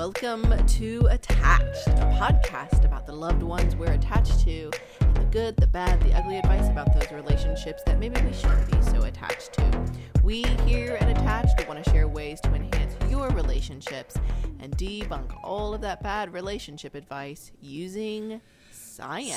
[0.00, 4.70] Welcome to Attached, a podcast about the loved ones we're attached to,
[5.02, 8.72] and the good, the bad, the ugly advice about those relationships that maybe we shouldn't
[8.72, 9.92] be so attached to.
[10.24, 14.14] We here at Attached want to share ways to enhance your relationships
[14.60, 18.40] and debunk all of that bad relationship advice using
[18.70, 19.36] science.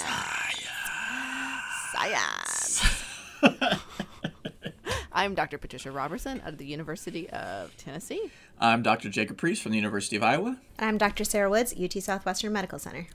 [1.92, 3.04] Science.
[5.24, 5.58] I'm Dr.
[5.58, 8.30] Patricia Roberson out of the University of Tennessee.
[8.60, 9.08] I'm Dr.
[9.08, 10.58] Jacob Priest from the University of Iowa.
[10.78, 11.24] I'm Dr.
[11.24, 13.08] Sarah Woods, UT Southwestern Medical Center.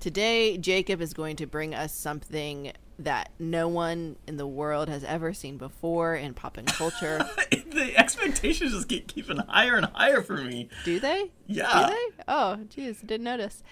[0.00, 5.04] Today, Jacob is going to bring us something that no one in the world has
[5.04, 7.24] ever seen before in pop and culture.
[7.50, 10.68] the expectations just keep keeping higher and higher for me.
[10.84, 11.30] Do they?
[11.46, 11.86] Yeah.
[11.86, 12.24] Do they?
[12.26, 13.62] Oh, geez, didn't notice.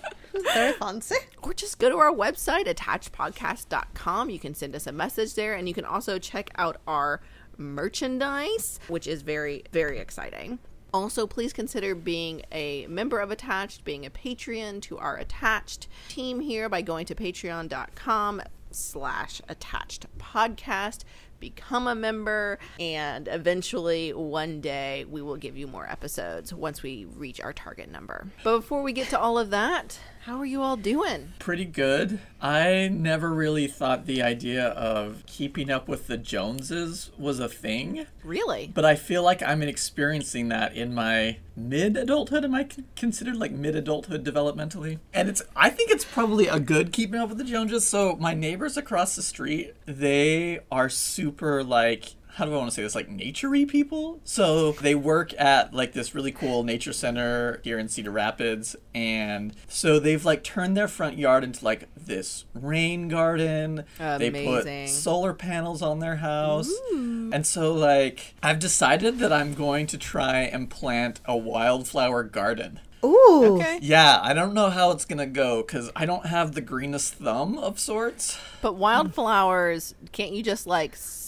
[0.53, 1.15] Very fancy.
[1.43, 5.69] or just go to our website attachedpodcast.com you can send us a message there and
[5.69, 7.21] you can also check out our
[7.59, 10.59] merchandise which is very very exciting
[10.93, 16.41] also please consider being a member of attached being a patreon to our attached team
[16.41, 21.05] here by going to patreon.com slash attached podcast.
[21.39, 27.05] Become a member and eventually one day we will give you more episodes once we
[27.05, 28.29] reach our target number.
[28.43, 32.19] But before we get to all of that how are you all doing Pretty good.
[32.43, 38.07] I never really thought the idea of keeping up with the Joneses was a thing,
[38.25, 38.73] Really?
[38.75, 42.45] but I feel like I'm experiencing that in my mid adulthood.
[42.45, 42.67] Am I
[42.97, 44.99] considered like mid adulthood developmentally?
[45.15, 47.87] And it's, I think it's probably a good keeping up with the Joneses.
[47.89, 52.75] So my neighbors across the street, they are super like, how do I want to
[52.75, 52.95] say this?
[52.95, 54.21] Like naturey people.
[54.23, 59.55] So they work at like this really cool nature center here in Cedar Rapids, and
[59.69, 63.85] so they've like turned their front yard into like this rain garden.
[63.99, 64.33] Amazing.
[64.35, 64.45] They
[64.85, 67.31] put solar panels on their house, Ooh.
[67.33, 72.81] and so like I've decided that I'm going to try and plant a wildflower garden.
[73.05, 73.57] Ooh.
[73.61, 73.79] Okay.
[73.81, 77.57] Yeah, I don't know how it's gonna go because I don't have the greenest thumb
[77.57, 78.39] of sorts.
[78.61, 81.23] But wildflowers, can't you just like s-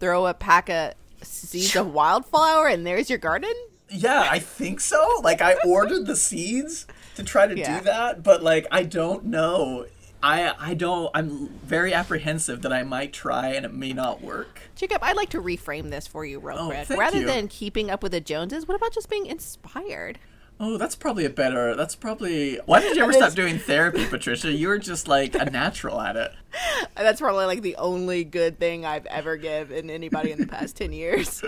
[0.00, 3.52] throw a pack of seeds of wildflower and there's your garden?
[3.90, 5.20] Yeah, I think so.
[5.22, 6.86] Like I ordered the seeds
[7.16, 7.78] to try to Yeah.
[7.78, 9.86] do that, but like I don't know.
[10.22, 14.60] I I don't I'm very apprehensive that I might try and it may not work.
[14.74, 16.90] Jacob, I'd like to reframe this for you real Oh, quick.
[16.98, 17.26] Rather you.
[17.26, 20.18] than keeping up with the Joneses, what about just being inspired?
[20.60, 21.76] Oh, that's probably a better.
[21.76, 22.56] That's probably.
[22.66, 24.50] Why did you ever stop doing therapy, Patricia?
[24.50, 26.32] You were just like a natural at it.
[26.96, 30.92] That's probably like the only good thing I've ever given anybody in the past 10
[30.92, 31.44] years.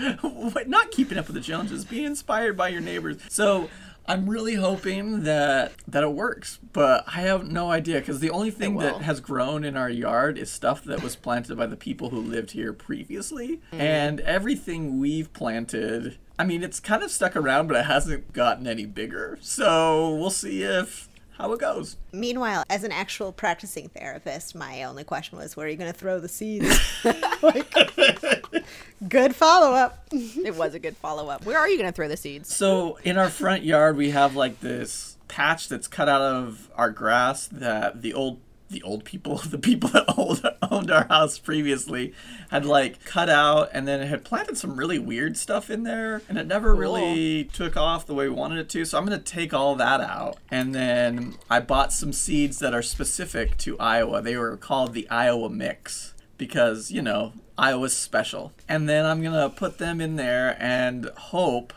[0.66, 3.18] Not keeping up with the challenges, being inspired by your neighbors.
[3.28, 3.68] So
[4.06, 8.50] I'm really hoping that that it works, but I have no idea because the only
[8.50, 12.10] thing that has grown in our yard is stuff that was planted by the people
[12.10, 13.80] who lived here previously, mm.
[13.80, 16.18] and everything we've planted.
[16.38, 19.38] I mean, it's kind of stuck around, but it hasn't gotten any bigger.
[19.40, 21.08] So we'll see if
[21.38, 21.96] how it goes.
[22.12, 25.98] Meanwhile, as an actual practicing therapist, my only question was, where are you going to
[25.98, 26.80] throw the seeds?
[27.42, 27.74] Like,
[29.08, 30.06] good follow up.
[30.10, 31.44] it was a good follow up.
[31.44, 32.54] Where are you going to throw the seeds?
[32.54, 36.88] So in our front yard, we have like this patch that's cut out of our
[36.88, 38.38] grass that the old
[38.70, 42.12] the old people, the people that old, owned our house previously,
[42.50, 46.22] had like cut out, and then it had planted some really weird stuff in there,
[46.28, 48.84] and it never really took off the way we wanted it to.
[48.84, 52.82] So I'm gonna take all that out, and then I bought some seeds that are
[52.82, 54.22] specific to Iowa.
[54.22, 59.50] They were called the Iowa Mix because you know Iowa's special, and then I'm gonna
[59.50, 61.72] put them in there and hope.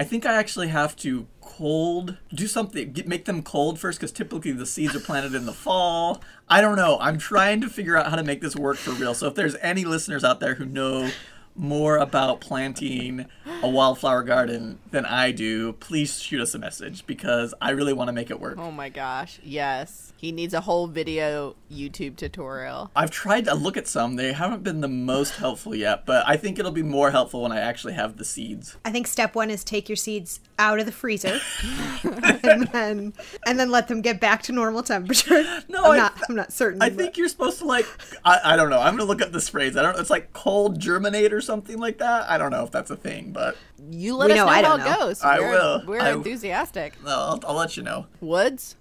[0.00, 4.10] I think I actually have to cold do something get, make them cold first because
[4.10, 6.22] typically the seeds are planted in the fall.
[6.48, 6.96] I don't know.
[7.02, 9.12] I'm trying to figure out how to make this work for real.
[9.12, 11.10] So if there's any listeners out there who know
[11.56, 13.26] more about planting
[13.62, 18.08] a wildflower garden than I do, please shoot us a message because I really want
[18.08, 18.56] to make it work.
[18.58, 19.38] Oh my gosh.
[19.42, 20.12] Yes.
[20.16, 22.90] He needs a whole video YouTube tutorial.
[22.94, 24.16] I've tried to look at some.
[24.16, 27.52] They haven't been the most helpful yet, but I think it'll be more helpful when
[27.52, 28.76] I actually have the seeds.
[28.84, 31.40] I think step one is take your seeds out of the freezer,
[32.02, 33.12] and then
[33.46, 35.42] and then let them get back to normal temperature.
[35.68, 36.20] No, I'm I- not.
[36.28, 36.82] I'm not certain.
[36.82, 37.86] I but- think you're supposed to like
[38.24, 38.78] I, I don't know.
[38.80, 39.76] I'm gonna look up this phrase.
[39.76, 42.28] I don't it's like cold germinate or something like that.
[42.30, 43.56] I don't know if that's a thing, but
[43.90, 44.98] You let We us know, know, I how don't it know.
[45.06, 45.22] goes.
[45.22, 45.82] I we're, will.
[45.86, 47.02] We're I- enthusiastic.
[47.04, 48.06] no, I'll, I'll let you know.
[48.20, 48.76] Woods?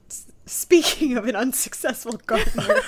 [0.46, 2.64] Speaking of an unsuccessful gardener,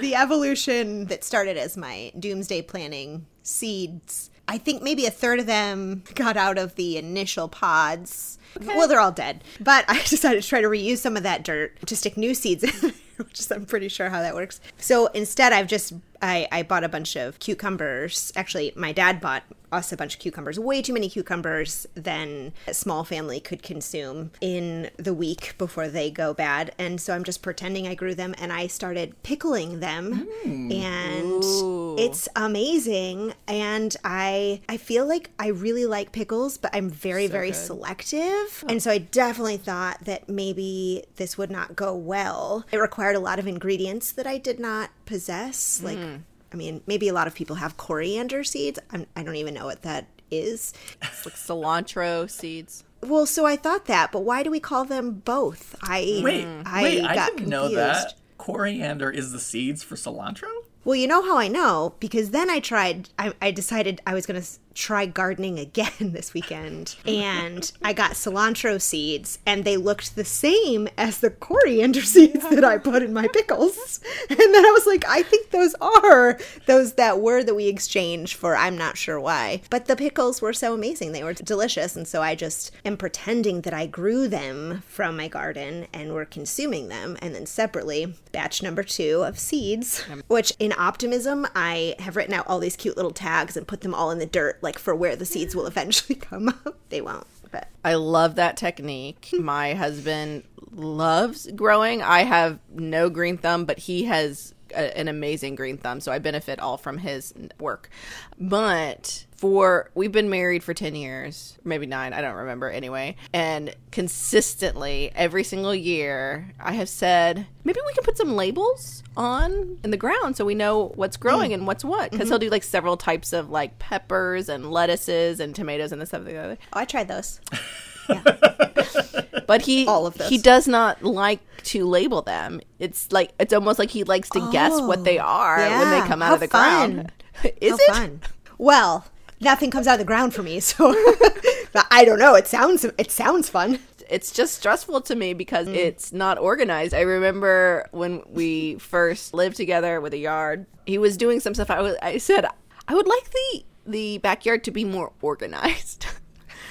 [0.00, 5.46] the evolution that started as my doomsday planning seeds, I think maybe a third of
[5.46, 8.38] them got out of the initial pods.
[8.60, 9.44] Well, they're all dead.
[9.60, 12.64] But I decided to try to reuse some of that dirt to stick new seeds
[12.64, 14.60] in which is I'm pretty sure how that works.
[14.78, 15.92] So instead, I've just
[16.22, 18.32] I, I bought a bunch of cucumbers.
[18.36, 22.74] Actually, my dad bought us a bunch of cucumbers, way too many cucumbers than a
[22.74, 26.74] small family could consume in the week before they go bad.
[26.78, 30.28] And so I'm just pretending I grew them and I started pickling them.
[30.44, 30.74] Mm.
[30.74, 31.96] And Ooh.
[31.98, 33.34] it's amazing.
[33.46, 37.56] And I I feel like I really like pickles, but I'm very, So very good.
[37.56, 38.64] selective.
[38.68, 42.64] And so I definitely thought that maybe this would not go well.
[42.72, 45.82] It required a lot of ingredients that I did not possess.
[45.82, 46.22] Like mm.
[46.52, 48.78] I mean, maybe a lot of people have coriander seeds.
[48.90, 50.72] I'm, I don't even know what that is.
[51.02, 52.84] It's like cilantro seeds.
[53.02, 55.74] Well, so I thought that, but why do we call them both?
[55.82, 57.78] I Wait, I wait, I got didn't know confused.
[57.78, 58.14] that.
[58.38, 60.48] Coriander is the seeds for cilantro?
[60.84, 63.10] Well, you know how I know because then I tried.
[63.18, 68.12] I, I decided I was going to try gardening again this weekend, and I got
[68.12, 73.12] cilantro seeds, and they looked the same as the coriander seeds that I put in
[73.12, 74.00] my pickles.
[74.30, 78.36] And then I was like, I think those are those that were that we exchanged
[78.36, 78.54] for.
[78.54, 82.22] I'm not sure why, but the pickles were so amazing; they were delicious, and so
[82.22, 87.16] I just am pretending that I grew them from my garden and we're consuming them,
[87.20, 92.46] and then separately, batch number two of seeds, which in optimism, I have written out
[92.46, 95.16] all these cute little tags and put them all in the dirt, like for where
[95.16, 96.76] the seeds will eventually come up.
[96.88, 99.30] They won't, but I love that technique.
[99.38, 102.02] My husband loves growing.
[102.02, 106.18] I have no green thumb, but he has a, an amazing green thumb, so I
[106.18, 107.90] benefit all from his work.
[108.38, 113.16] But for we've been married for 10 years, maybe 9, I don't remember anyway.
[113.32, 119.78] And consistently every single year, I have said, maybe we can put some labels on
[119.82, 121.54] in the ground so we know what's growing mm.
[121.54, 122.32] and what's what because mm-hmm.
[122.32, 126.20] he'll do like several types of like peppers and lettuces and tomatoes and this stuff
[126.20, 127.40] and the other oh, I tried those.
[129.46, 132.60] but he All of he does not like to label them.
[132.78, 136.22] It's like it's almost like he likes to guess what they are when they come
[136.22, 136.92] out How of the fun.
[136.92, 137.12] ground.
[137.60, 137.96] Is How it?
[137.96, 138.20] fun.
[138.58, 139.06] Well,
[139.40, 140.94] nothing comes out of the ground for me, so
[141.90, 142.34] I don't know.
[142.34, 143.78] It sounds it sounds fun.
[144.08, 145.76] It's just stressful to me because Mm.
[145.76, 146.94] it's not organized.
[146.94, 150.66] I remember when we first lived together with a yard.
[150.86, 151.70] He was doing some stuff.
[151.70, 152.46] I was I said
[152.88, 156.06] I would like the the backyard to be more organized.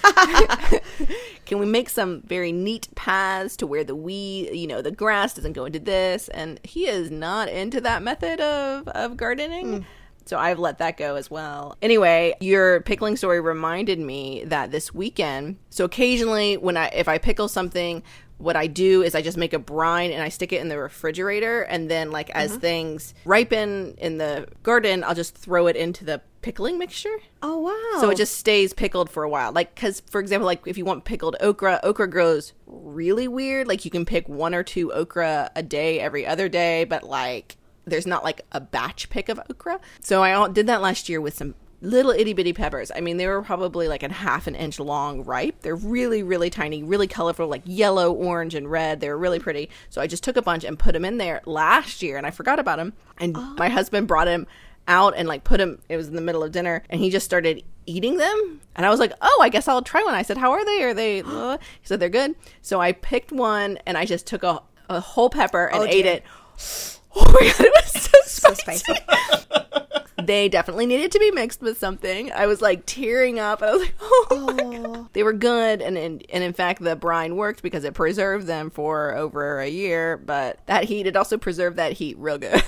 [1.46, 5.34] Can we make some very neat paths to where the we, you know, the grass
[5.34, 6.28] doesn't go into this?
[6.30, 9.82] And he is not into that method of, of gardening.
[9.82, 9.86] Mm.
[10.26, 11.76] So I've let that go as well.
[11.82, 17.18] Anyway, your pickling story reminded me that this weekend, so occasionally when I if I
[17.18, 18.04] pickle something,
[18.40, 20.78] what I do is I just make a brine and I stick it in the
[20.78, 22.60] refrigerator and then like as mm-hmm.
[22.62, 27.18] things ripen in the garden, I'll just throw it into the pickling mixture.
[27.42, 28.02] Oh wow!
[28.02, 29.52] So it just stays pickled for a while.
[29.52, 33.68] Like, because, for example, like if you want pickled okra, okra grows really weird.
[33.68, 37.58] Like, you can pick one or two okra a day every other day, but like,
[37.86, 39.80] there's not like a batch pick of okra.
[40.02, 42.92] So I did that last year with some little itty bitty peppers.
[42.96, 45.62] I mean, they were probably like a half an inch long ripe.
[45.62, 49.00] They're really, really tiny, really colorful, like yellow, orange, and red.
[49.00, 49.70] They were really pretty.
[49.90, 52.32] So I just took a bunch and put them in there last year, and I
[52.32, 52.94] forgot about them.
[53.18, 54.48] And my husband brought him
[54.88, 57.24] out and like put him it was in the middle of dinner and he just
[57.24, 60.36] started eating them and i was like oh i guess i'll try one i said
[60.36, 62.34] how are they are they uh?" he said they're good
[62.64, 64.60] so i picked one and i just took a,
[64.90, 66.14] a whole pepper and Oh, ate dear.
[66.14, 69.46] it oh my god it was so so spicy, spicy.
[70.24, 72.32] they definitely needed to be mixed with something.
[72.32, 73.62] I was like tearing up.
[73.62, 74.54] And i was like oh,
[74.94, 75.14] god.
[75.14, 78.70] They were good and in, and in fact the brine worked because it preserved them
[78.70, 82.64] for over a year but that heat it also preserved that heat real good.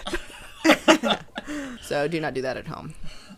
[1.82, 2.94] So do not do that at home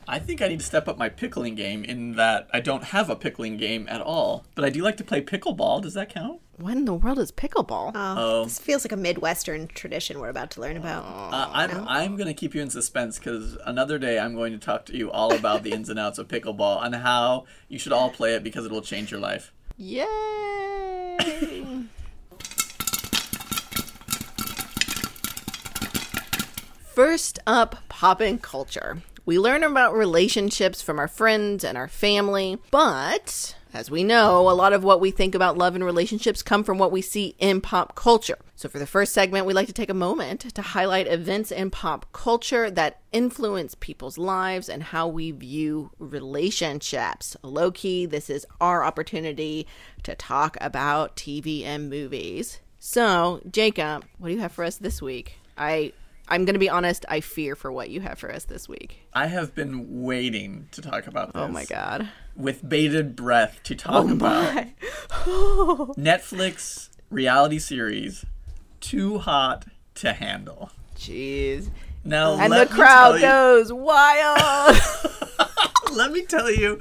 [0.07, 3.10] I think I need to step up my pickling game in that I don't have
[3.10, 4.45] a pickling game at all.
[4.53, 5.81] But I do like to play pickleball.
[5.81, 6.41] Does that count?
[6.57, 7.91] When in the world is pickleball?
[7.95, 8.43] Oh, Oh.
[8.43, 11.03] this feels like a Midwestern tradition we're about to learn about.
[11.05, 14.60] Uh, I'm, I'm going to keep you in suspense because another day I'm going to
[14.60, 17.93] talk to you all about the ins and outs of pickleball and how you should
[17.93, 19.53] all play it because it will change your life.
[19.77, 21.17] Yay!
[26.93, 29.01] First up, poppin' culture.
[29.25, 34.51] We learn about relationships from our friends and our family, but as we know, a
[34.51, 37.62] lot of what we think about love and relationships come from what we see in
[37.62, 38.38] pop culture.
[38.58, 41.72] So, for the first segment, we like to take a moment to highlight events in
[41.72, 47.38] pop culture that influence people's lives and how we view relationships.
[47.44, 49.65] Low key, this is our opportunity
[50.03, 52.60] to talk about TV and movies.
[52.77, 55.38] So, Jacob, what do you have for us this week?
[55.58, 55.94] I
[56.27, 59.08] I'm going to be honest, I fear for what you have for us this week.
[59.13, 61.42] I have been waiting to talk about this.
[61.42, 62.10] Oh my god.
[62.36, 64.68] With bated breath to talk oh about
[65.98, 68.25] Netflix reality series
[68.80, 69.65] Too Hot
[69.96, 70.72] to Handle.
[70.96, 71.70] Jeez.
[72.06, 74.77] Now, And the crowd you- goes wild.
[75.94, 76.80] let me tell you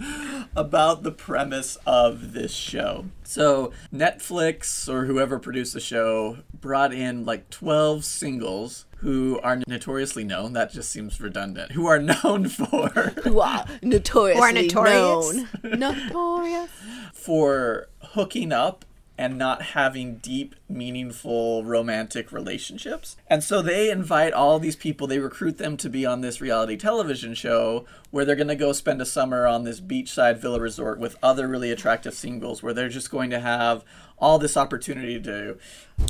[0.57, 3.07] about the premise of this show.
[3.25, 10.25] So, Netflix or whoever produced the show brought in like 12 singles who are notoriously
[10.25, 10.53] known.
[10.55, 11.73] That just seems redundant.
[11.73, 13.65] Who are known for wow.
[13.83, 15.35] Notoriously Or notorious.
[15.63, 15.79] known.
[15.79, 16.71] Notorious.
[17.13, 18.85] for hooking up
[19.23, 23.17] and not having deep, meaningful romantic relationships.
[23.31, 26.77] And so they invite all these people, they recruit them to be on this reality
[26.77, 30.99] television show where they're going to go spend a summer on this beachside villa resort
[30.99, 33.85] with other really attractive singles where they're just going to have
[34.19, 35.57] all this opportunity to,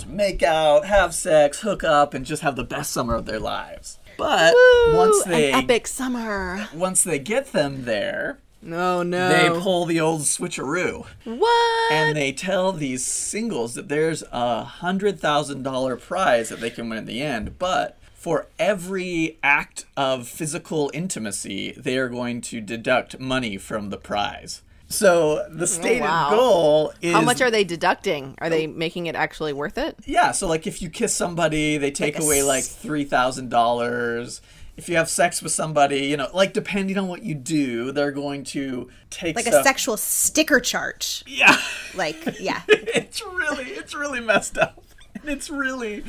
[0.07, 3.99] make out, have sex, hook up, and just have the best summer of their lives.
[4.17, 4.55] But
[4.95, 6.67] once they epic summer.
[6.75, 9.29] once they get them there, No, no.
[9.29, 11.93] they pull the old switcheroo what?
[11.93, 16.89] and they tell these singles that there's a hundred thousand dollar prize that they can
[16.89, 22.61] win at the end, but for every act of physical intimacy, they are going to
[22.61, 24.63] deduct money from the prize.
[24.87, 26.31] So the oh, stated Oh, wow.
[26.31, 28.37] goal is How much are they deducting?
[28.39, 29.97] Are they making it actually worth it?
[30.05, 30.31] yeah.
[30.33, 34.41] So like if you kiss somebody, they take Like away s- like three thousand dollars.
[34.77, 38.11] If you have sex with somebody, you know, like depending on what you do, they're
[38.11, 41.23] going to take Like a sexual sticker chart.
[41.27, 41.57] Yeah.
[41.95, 42.63] Like, yeah.
[42.69, 44.82] it's really it's really messed up
[45.25, 46.05] it's really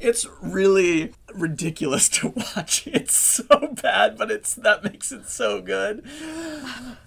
[0.00, 2.86] it's really ridiculous to watch.
[2.96, 6.04] It's so bad but it's that makes it so good.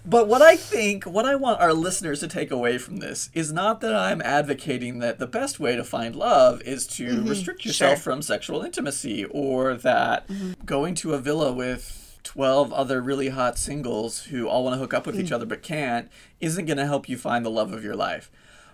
[0.04, 3.52] But what i think what i want our listeners to take away from this is
[3.52, 7.28] not that i'm advocating that the best way to find love is to mm-hmm.
[7.28, 8.12] restrict yourself Sure.
[8.12, 10.52] from sexual intimacy or that mm-hmm.
[10.64, 14.94] going to a villa with 12 other really hot singles who all want to hook
[14.94, 15.32] up with each mm.
[15.32, 18.30] other but can't isn't going to help you find the love of your life.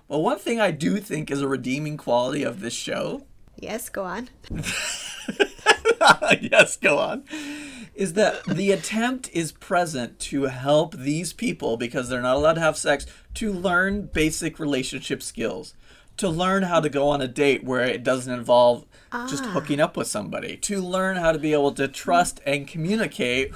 [0.08, 4.04] But one thing I do think is a redeeming quality of this show, Yes, go
[4.04, 4.28] on.
[6.40, 7.24] yes, go on,
[7.94, 12.60] is that the attempt is present to help these people because they're not allowed to
[12.60, 15.74] have sex to learn basic relationship skills.
[16.18, 18.86] To learn how to go on a date where it doesn't involve
[19.28, 19.50] just ah.
[19.50, 20.56] hooking up with somebody.
[20.58, 23.52] To learn how to be able to trust and communicate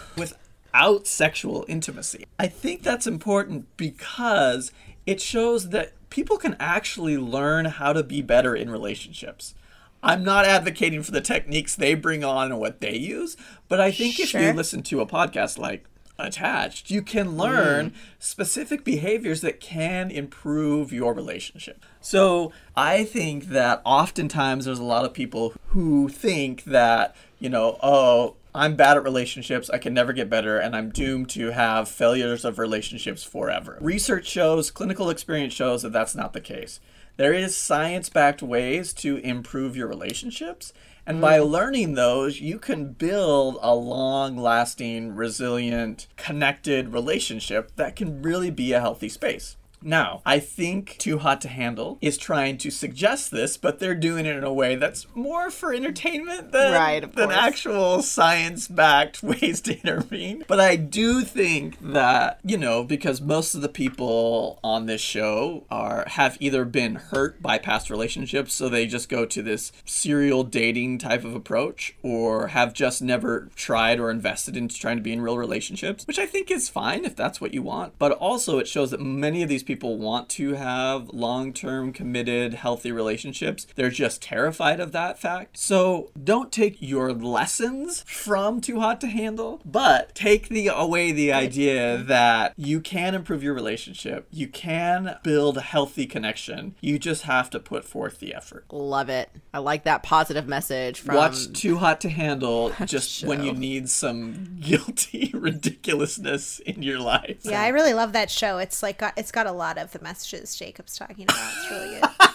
[0.73, 2.27] without sexual intimacy.
[2.39, 4.73] I think that's important because
[5.07, 9.55] it shows that people can actually learn how to be better in relationships.
[10.03, 13.37] I'm not advocating for the techniques they bring on and what they use,
[13.69, 15.85] but I think if you listen to a podcast like
[16.27, 17.95] Attached, you can learn mm.
[18.19, 21.83] specific behaviors that can improve your relationship.
[22.01, 27.79] So I think that oftentimes there's a lot of people who think that, you know,
[27.83, 31.89] oh, I'm bad at relationships, I can never get better, and I'm doomed to have
[31.89, 33.79] failures of relationships forever.
[33.81, 36.81] Research shows, clinical experience shows that that's not the case.
[37.17, 40.73] There is science-backed ways to improve your relationships,
[41.07, 41.49] and by mm.
[41.49, 48.81] learning those, you can build a long-lasting, resilient, connected relationship that can really be a
[48.81, 49.57] healthy space.
[49.83, 54.27] Now, I think Too Hot to Handle is trying to suggest this, but they're doing
[54.27, 59.61] it in a way that's more for entertainment than, Right, than actual science backed ways
[59.63, 60.45] to intervene.
[60.47, 65.65] But I do think that, you know, because most of the people on this show
[65.71, 70.45] are have either been hurt by past relationships, so they just go to this serial
[70.45, 75.13] dating type of approach, or have just never tried or invested into trying to be
[75.13, 77.95] in real relationships, which I think is fine if that's what you want.
[77.99, 82.55] But also, it shows that many of these people want to have long term, committed,
[82.55, 83.67] healthy relationships.
[83.75, 85.59] They're just terrified of that fact.
[85.59, 91.33] So don't take your lessons from Too Hot to Handle, but take the away the
[91.33, 94.27] idea that you can improve your relationship.
[94.31, 96.75] You can build a healthy connection.
[96.81, 98.65] You just have to put forth the effort.
[98.71, 99.31] Love it.
[99.53, 103.89] I like that positive message from Watch Too Hot to Handle just when you need
[103.89, 107.41] some guilty ridiculousness in your life.
[107.43, 108.59] Yeah, I really love that show.
[108.59, 111.53] It's like it's got a lot of the messages Jacob's talking about.
[111.57, 112.11] It's really good.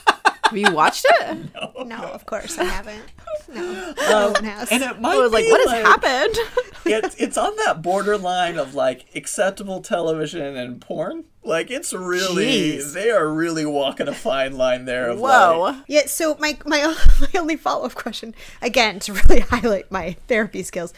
[0.45, 1.37] Have you watched it?
[1.55, 3.03] no, no of course I haven't.
[3.51, 4.71] No, no one has.
[4.71, 6.37] And it might I was like, be what has happened?
[6.85, 11.23] it's it's on that borderline of like acceptable television and porn.
[11.43, 12.93] Like it's really Jeez.
[12.93, 15.61] they are really walking a fine line there of Whoa.
[15.61, 20.15] like Yeah, so my my my only follow up question, again, to really highlight my
[20.27, 20.93] therapy skills,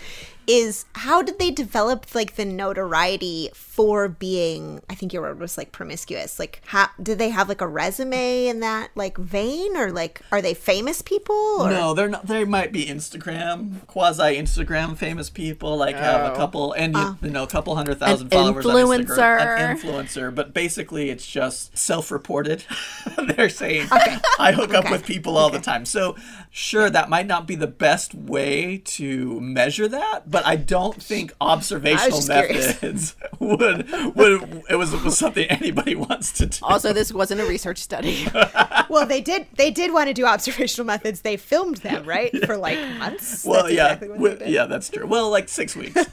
[0.48, 4.82] is how did they develop like the notoriety for being?
[4.89, 6.39] I think your word was like promiscuous.
[6.39, 10.42] Like, how did they have like a resume in that like vein, or like are
[10.42, 11.36] they famous people?
[11.36, 11.70] Or?
[11.70, 12.25] no, they're not.
[12.27, 16.36] They might be Instagram, quasi Instagram famous people, like have a Oh.
[16.36, 17.18] couple and you, oh.
[17.22, 19.06] you know a couple hundred thousand An followers on Instagram.
[19.06, 19.58] influencer.
[19.58, 22.63] An influencer, but basically it's just self-reported.
[23.36, 24.18] they're saying okay.
[24.39, 25.86] I hook up with people all the time.
[25.86, 26.16] So
[26.58, 31.32] sure, that might not be the best way to measure that, but I don't think
[31.40, 36.60] observational methods would would it was was something anybody wants to do.
[36.64, 38.28] Also, this wasn't a research study.
[38.90, 39.48] Well, they did.
[39.58, 41.20] They did want to do observational methods.
[41.20, 43.44] They filmed them right for like months.
[43.44, 45.06] Well, That's yeah, exactly what wi- yeah, that's true.
[45.06, 46.06] Well, like six weeks.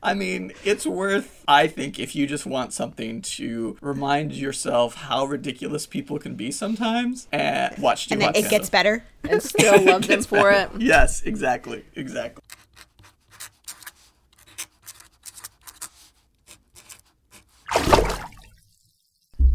[0.00, 1.42] I mean, it's worth.
[1.48, 6.52] I think if you just want something to remind yourself how ridiculous people can be
[6.52, 9.02] sometimes, eh, and watch Too and Hot then it gets better.
[9.28, 10.70] and still love them for better.
[10.76, 10.80] it.
[10.80, 12.42] Yes, exactly, exactly.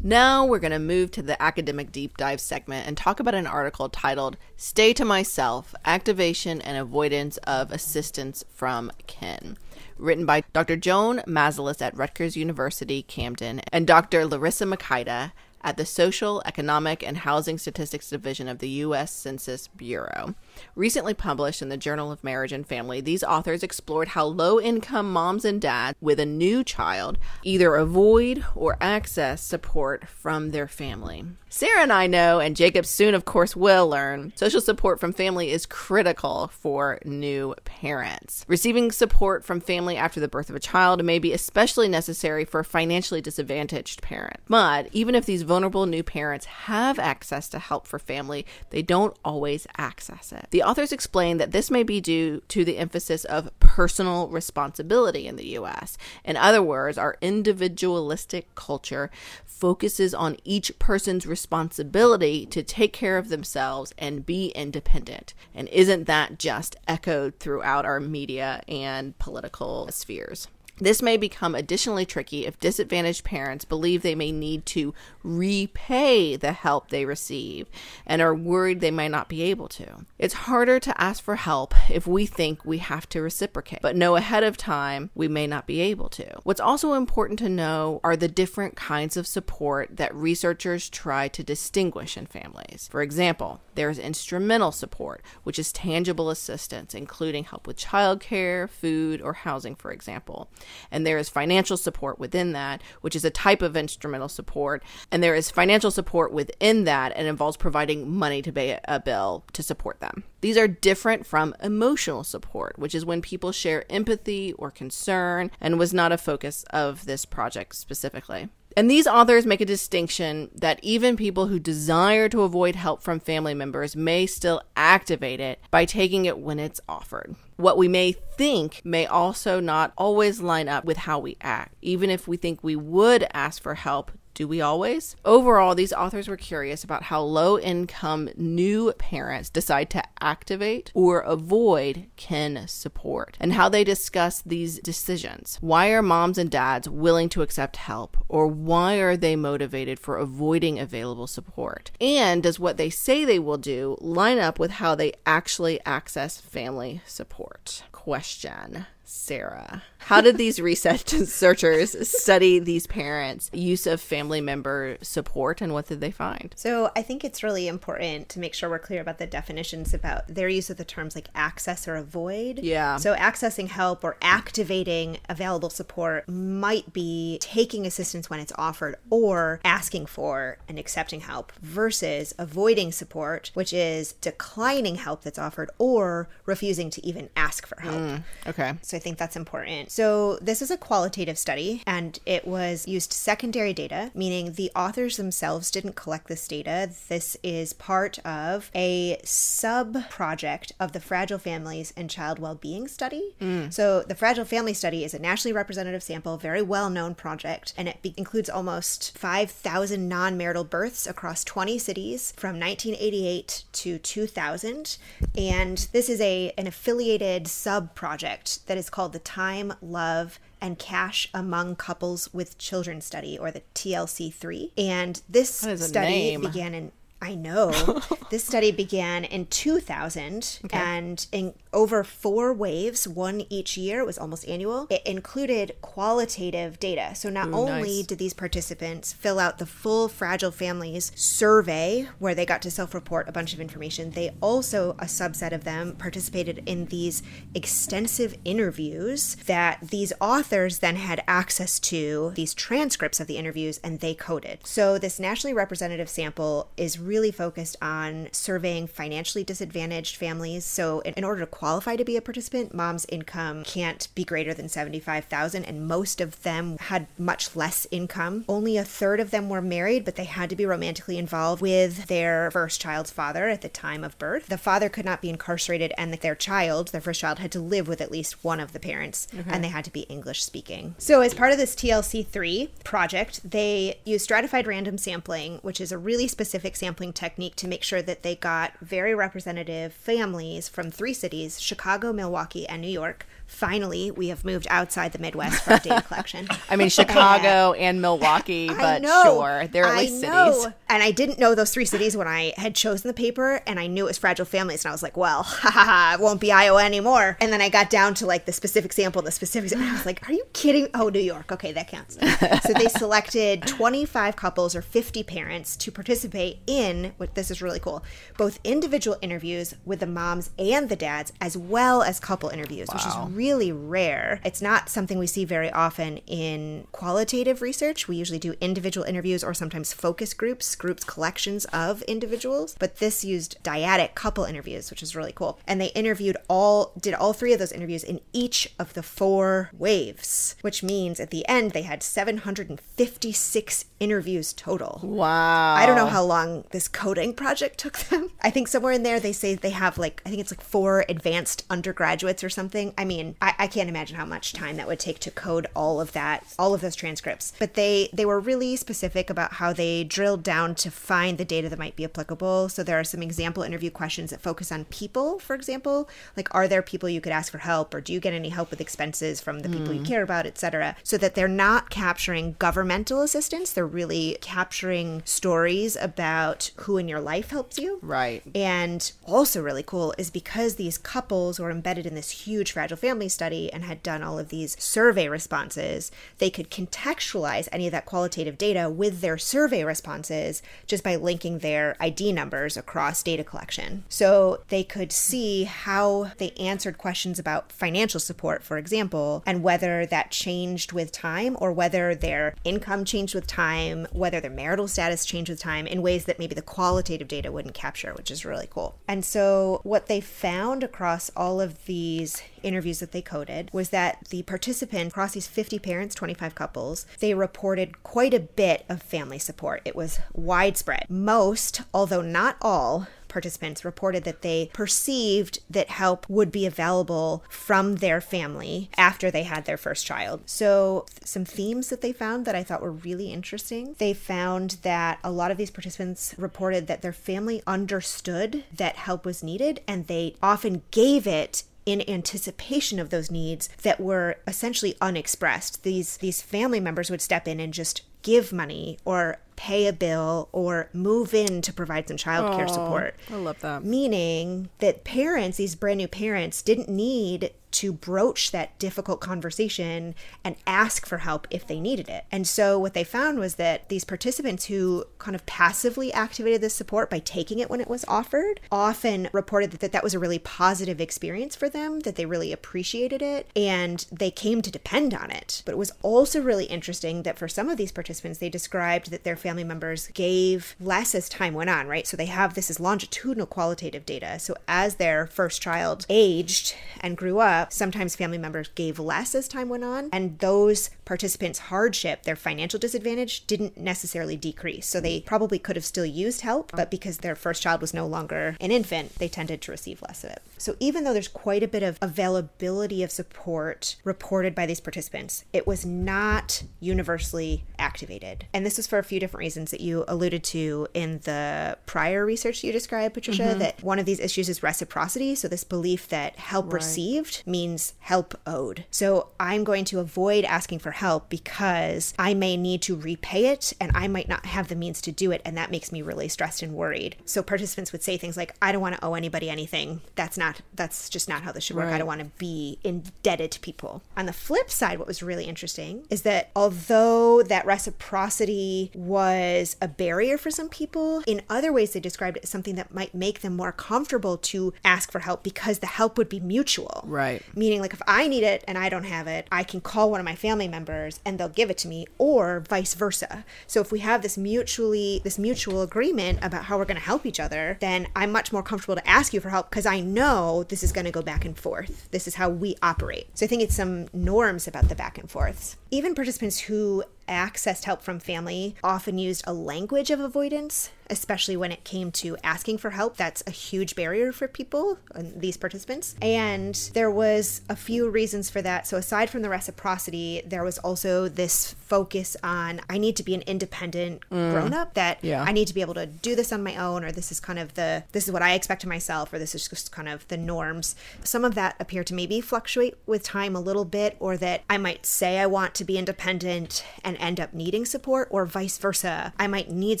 [0.02, 3.46] Now we're going to move to the academic deep dive segment and talk about an
[3.46, 9.58] article titled Stay to Myself Activation and Avoidance of Assistance from Kin.
[9.98, 10.76] Written by Dr.
[10.76, 14.26] Joan Mazelis at Rutgers University, Camden, and Dr.
[14.26, 19.12] Laryssa Mykyta at the Social, Economic, and Housing Statistics Division of the U.S.
[19.12, 20.34] Census Bureau.
[20.74, 25.12] Recently published in the Journal of Marriage and Family, these authors explored how low income
[25.12, 31.24] moms and dads with a new child either avoid or access support from their family.
[31.52, 35.50] Sarah and I know, and Jacob soon, of course, will learn, social support from family
[35.50, 38.44] is critical for new parents.
[38.46, 42.60] Receiving support from family after the birth of a child may be especially necessary for
[42.60, 44.44] a financially disadvantaged parents.
[44.48, 49.16] But even if these vulnerable new parents have access to help for family, they don't
[49.24, 50.46] always access it.
[50.50, 55.36] The authors explain that this may be due to the emphasis of personal responsibility in
[55.36, 55.96] the US.
[56.24, 59.10] In other words, our individualistic culture
[59.46, 65.34] focuses on each person's responsibility to take care of themselves and be independent.
[65.54, 70.48] And isn't that just echoed throughout our media and political spheres?
[70.80, 76.52] This may become additionally tricky if disadvantaged parents believe they may need to repay the
[76.52, 77.66] help they receive
[78.06, 80.06] and are worried they might not be able to.
[80.18, 84.16] It's harder to ask for help if we think we have to reciprocate, but know
[84.16, 86.40] ahead of time we may not be able to.
[86.44, 91.42] What's also important to know are the different kinds of support that researchers try to
[91.42, 92.88] distinguish in families.
[92.90, 99.34] For example, there's instrumental support, which is tangible assistance, including help with childcare, food, or
[99.34, 100.48] housing, for example.
[100.90, 104.82] And there is financial support within that, which is a type of instrumental support.
[105.10, 109.44] And there is financial support within that and involves providing money to pay a bill
[109.52, 110.24] to support them.
[110.40, 115.78] These are different from emotional support, which is when people share empathy or concern and
[115.78, 118.48] was not a focus of this project specifically.
[118.76, 123.20] And these authors make a distinction that even people who desire to avoid help from
[123.20, 127.34] family members may still activate it by taking it when it's offered.
[127.56, 131.74] What we may think may also not always line up with how we act.
[131.82, 135.16] Even if we think we would ask for help, do we always?
[135.24, 141.20] Overall, these authors were curious about how low income new parents decide to activate or
[141.20, 145.58] avoid kin support and how they discuss these decisions.
[145.60, 150.16] Why are moms and dads willing to accept help or why are they motivated for
[150.16, 151.90] avoiding available support?
[152.00, 156.40] And does what they say they will do line up with how they actually access
[156.40, 157.82] family support?
[157.92, 158.86] Question.
[159.10, 159.82] Sarah.
[159.98, 166.00] How did these researchers study these parents' use of family member support and what did
[166.00, 166.54] they find?
[166.56, 170.26] So I think it's really important to make sure we're clear about the definitions about
[170.28, 172.60] their use of the terms like access or avoid.
[172.60, 172.96] Yeah.
[172.96, 179.60] So accessing help or activating available support might be taking assistance when it's offered or
[179.64, 186.28] asking for and accepting help versus avoiding support, which is declining help that's offered or
[186.46, 187.94] refusing to even ask for help.
[187.94, 188.74] Mm, okay.
[188.82, 189.90] So I think that's important.
[189.90, 195.16] So this is a qualitative study and it was used secondary data, meaning the authors
[195.16, 196.90] themselves didn't collect this data.
[197.08, 203.34] This is part of a sub project of the Fragile Families and Child Wellbeing Study.
[203.40, 203.72] Mm.
[203.72, 207.88] So the Fragile Family Study is a nationally representative sample, very well known project, and
[207.88, 214.98] it be- includes almost 5,000 non marital births across 20 cities from 1988 to 2000.
[215.36, 220.78] And this is a an affiliated sub project that is called the Time, Love, and
[220.78, 224.70] Cash Among Couples with Children Study, or the TLC3.
[224.76, 226.40] And this That is a study name.
[226.42, 228.00] began in I know.
[228.30, 234.00] this study began in 2000 and in over four waves, one each year.
[234.00, 234.86] It was almost annual.
[234.90, 237.14] It included qualitative data.
[237.14, 238.06] So not only nice.
[238.06, 242.94] did these participants fill out the full Fragile Families survey where they got to self
[242.94, 247.22] report a bunch of information, they also, a subset of them, participated in these
[247.54, 254.00] extensive interviews that these authors then had access to, these transcripts of the interviews, and
[254.00, 254.60] they coded.
[254.64, 260.64] So this nationally representative sample is really focused on surveying financially disadvantaged families.
[260.64, 264.54] So in, in order to qualify to be a participant, mom's income can't be greater
[264.54, 268.44] than 75,000 and most of them had much less income.
[268.48, 272.06] Only a third of them were married, but they had to be romantically involved with
[272.06, 274.46] their first child's father at the time of birth.
[274.46, 277.88] The father could not be incarcerated and their child, their first child had to live
[277.88, 279.50] with at least one of the parents mm-hmm.
[279.50, 280.94] and they had to be English speaking.
[280.98, 285.98] So as part of this TLC3 project, they used stratified random sampling, which is a
[285.98, 291.14] really specific sampling technique to make sure that they got very representative families from three
[291.14, 293.26] cities, Chicago, Milwaukee, and New York.
[293.50, 296.46] Finally, we have moved outside the Midwest for data collection.
[296.70, 299.22] I mean, Chicago and Milwaukee, but know.
[299.24, 300.52] sure, they're at I least know.
[300.52, 300.72] cities.
[300.88, 303.88] And I didn't know those three cities when I had chosen the paper, and I
[303.88, 306.40] knew it was Fragile Families, and I was like, well, ha ha ha, it won't
[306.40, 307.36] be Iowa anymore.
[307.40, 310.06] And then I got down to like the specific sample, the specifics, and I was
[310.06, 310.88] like, are you kidding?
[310.94, 311.50] Oh, New York.
[311.50, 312.18] Okay, that counts.
[312.66, 317.80] so they selected 25 couples or 50 parents to participate in, what this is really
[317.80, 318.04] cool,
[318.38, 323.04] both individual interviews with the moms and the dads, as well as couple interviews, which
[323.04, 323.39] is really
[323.72, 324.40] rare.
[324.44, 328.06] It's not something we see very often in qualitative research.
[328.06, 333.24] We usually do individual interviews or sometimes focus groups, groups collections of individuals, but this
[333.24, 335.58] used dyadic couple interviews, which is really cool.
[335.66, 339.70] And they interviewed all did all three of those interviews in each of the four
[339.72, 345.00] waves, which means at the end they had 756 interviews total.
[345.02, 345.74] Wow.
[345.74, 348.30] I don't know how long this coding project took them.
[348.40, 351.04] I think somewhere in there they say they have like, I think it's like four
[351.08, 352.94] advanced undergraduates or something.
[352.96, 356.00] I mean, I, I can't imagine how much time that would take to code all
[356.00, 357.52] of that, all of those transcripts.
[357.58, 361.68] But they they were really specific about how they drilled down to find the data
[361.68, 362.68] that might be applicable.
[362.68, 366.68] So there are some example interview questions that focus on people, for example, like are
[366.68, 369.40] there people you could ask for help, or do you get any help with expenses
[369.40, 370.06] from the people you mm.
[370.06, 370.96] care about, etc.
[371.02, 373.72] So that they're not capturing governmental assistance.
[373.72, 377.98] They're really capturing stories about who in your life helps you.
[378.02, 378.42] Right.
[378.54, 383.19] And also, really cool is because these couples were embedded in this huge fragile family
[383.28, 388.06] study and had done all of these survey responses, they could contextualize any of that
[388.06, 394.04] qualitative data with their survey responses just by linking their ID numbers across data collection.
[394.08, 400.06] So they could see how they answered questions about financial support, for example, and whether
[400.06, 405.24] that changed with time or whether their income changed with time, whether their marital status
[405.24, 408.68] changed with time in ways that maybe the qualitative data wouldn't capture, which is really
[408.70, 408.96] cool.
[409.06, 414.28] And so, what they found across all of these interviews that they coded was that
[414.30, 419.38] the participant across these 50 parents, 25 couples, they reported quite a bit of family
[419.38, 419.82] support.
[419.84, 421.06] It was widespread.
[421.08, 427.96] Most, although not all, participants reported that they perceived that help would be available from
[427.96, 430.42] their family after they had their first child.
[430.44, 433.94] So, some themes that they found that I thought were really interesting.
[433.98, 439.24] They found that a lot of these participants reported that their family understood that help
[439.24, 444.96] was needed and they often gave it in anticipation of those needs that were essentially
[445.00, 445.82] unexpressed.
[445.82, 450.48] These these family members would step in and just give money or pay a bill
[450.52, 453.14] or move in to provide some childcare support.
[453.30, 453.84] I love that.
[453.84, 460.56] Meaning that parents, these brand new parents, didn't need to broach that difficult conversation and
[460.66, 462.24] ask for help if they needed it.
[462.30, 466.74] And so what they found was that these participants who kind of passively activated this
[466.74, 470.38] support by taking it when it was offered often reported that that was a really
[470.38, 475.30] positive experience for them, that they really appreciated it, and they came to depend on
[475.30, 475.62] it.
[475.64, 479.24] But it was also really interesting that for some of these participants, they described that
[479.24, 482.06] their family members gave less as time went on, right?
[482.06, 484.38] So they have this is longitudinal qualitative data.
[484.38, 489.48] So as their first child aged and grew up, sometimes family members gave less as
[489.48, 494.86] time went on, and those participants' hardship, their financial disadvantage, didn't necessarily decrease.
[494.86, 498.06] So they probably could have still used help, but because their first child was no
[498.06, 500.42] longer an infant, they tended to receive less of it.
[500.60, 505.44] So even though there's quite a bit of availability of support reported by these participants,
[505.52, 508.46] it was not universally activated.
[508.52, 512.26] And this was for a few different reasons that you alluded to in the prior
[512.26, 513.58] research you described, Patricia, mm-hmm.
[513.60, 515.34] that one of these issues is reciprocity.
[515.34, 516.74] So this belief that help right.
[516.74, 518.84] received means help owed.
[518.90, 523.72] So I'm going to avoid asking for help because I may need to repay it
[523.80, 525.40] and I might not have the means to do it.
[525.44, 527.16] And that makes me really stressed and worried.
[527.24, 530.02] So participants would say things like, I don't want to owe anybody anything.
[530.16, 531.86] That's not, that's just not how this should work.
[531.86, 531.94] Right.
[531.94, 534.02] I don't want to be indebted to people.
[534.16, 539.88] On the flip side, what was really interesting is that although that reciprocity was a
[539.88, 543.40] barrier for some people, in other ways they described it as something that might make
[543.40, 547.02] them more comfortable to ask for help because the help would be mutual.
[547.04, 547.42] Right.
[547.54, 550.20] Meaning, like, if I need it and I don't have it, I can call one
[550.20, 553.44] of my family members and they'll give it to me, or vice versa.
[553.66, 557.26] So if we have this mutually, this mutual agreement about how we're going to help
[557.26, 560.20] each other, then I'm much more comfortable to ask you for help because I know
[560.68, 562.10] this is going to go back and forth.
[562.10, 563.28] This is how we operate.
[563.34, 565.76] So I think it's some norms about the back and forths.
[565.90, 571.72] Even participants who accessed help from family often used a language of avoidance especially when
[571.72, 573.16] it came to asking for help.
[573.16, 576.14] That's a huge barrier for people, and these participants.
[576.22, 578.86] And there was a few reasons for that.
[578.86, 583.34] So aside from the reciprocity, there was also this focus on I need to be
[583.34, 584.52] an independent mm.
[584.52, 585.42] grown up that yeah.
[585.42, 587.58] I need to be able to do this on my own or this is kind
[587.58, 590.26] of the this is what I expect of myself or this is just kind of
[590.28, 590.94] the norms.
[591.24, 594.78] Some of that appear to maybe fluctuate with time a little bit or that I
[594.78, 599.32] might say I want to be independent and end up needing support or vice versa.
[599.38, 600.00] I might need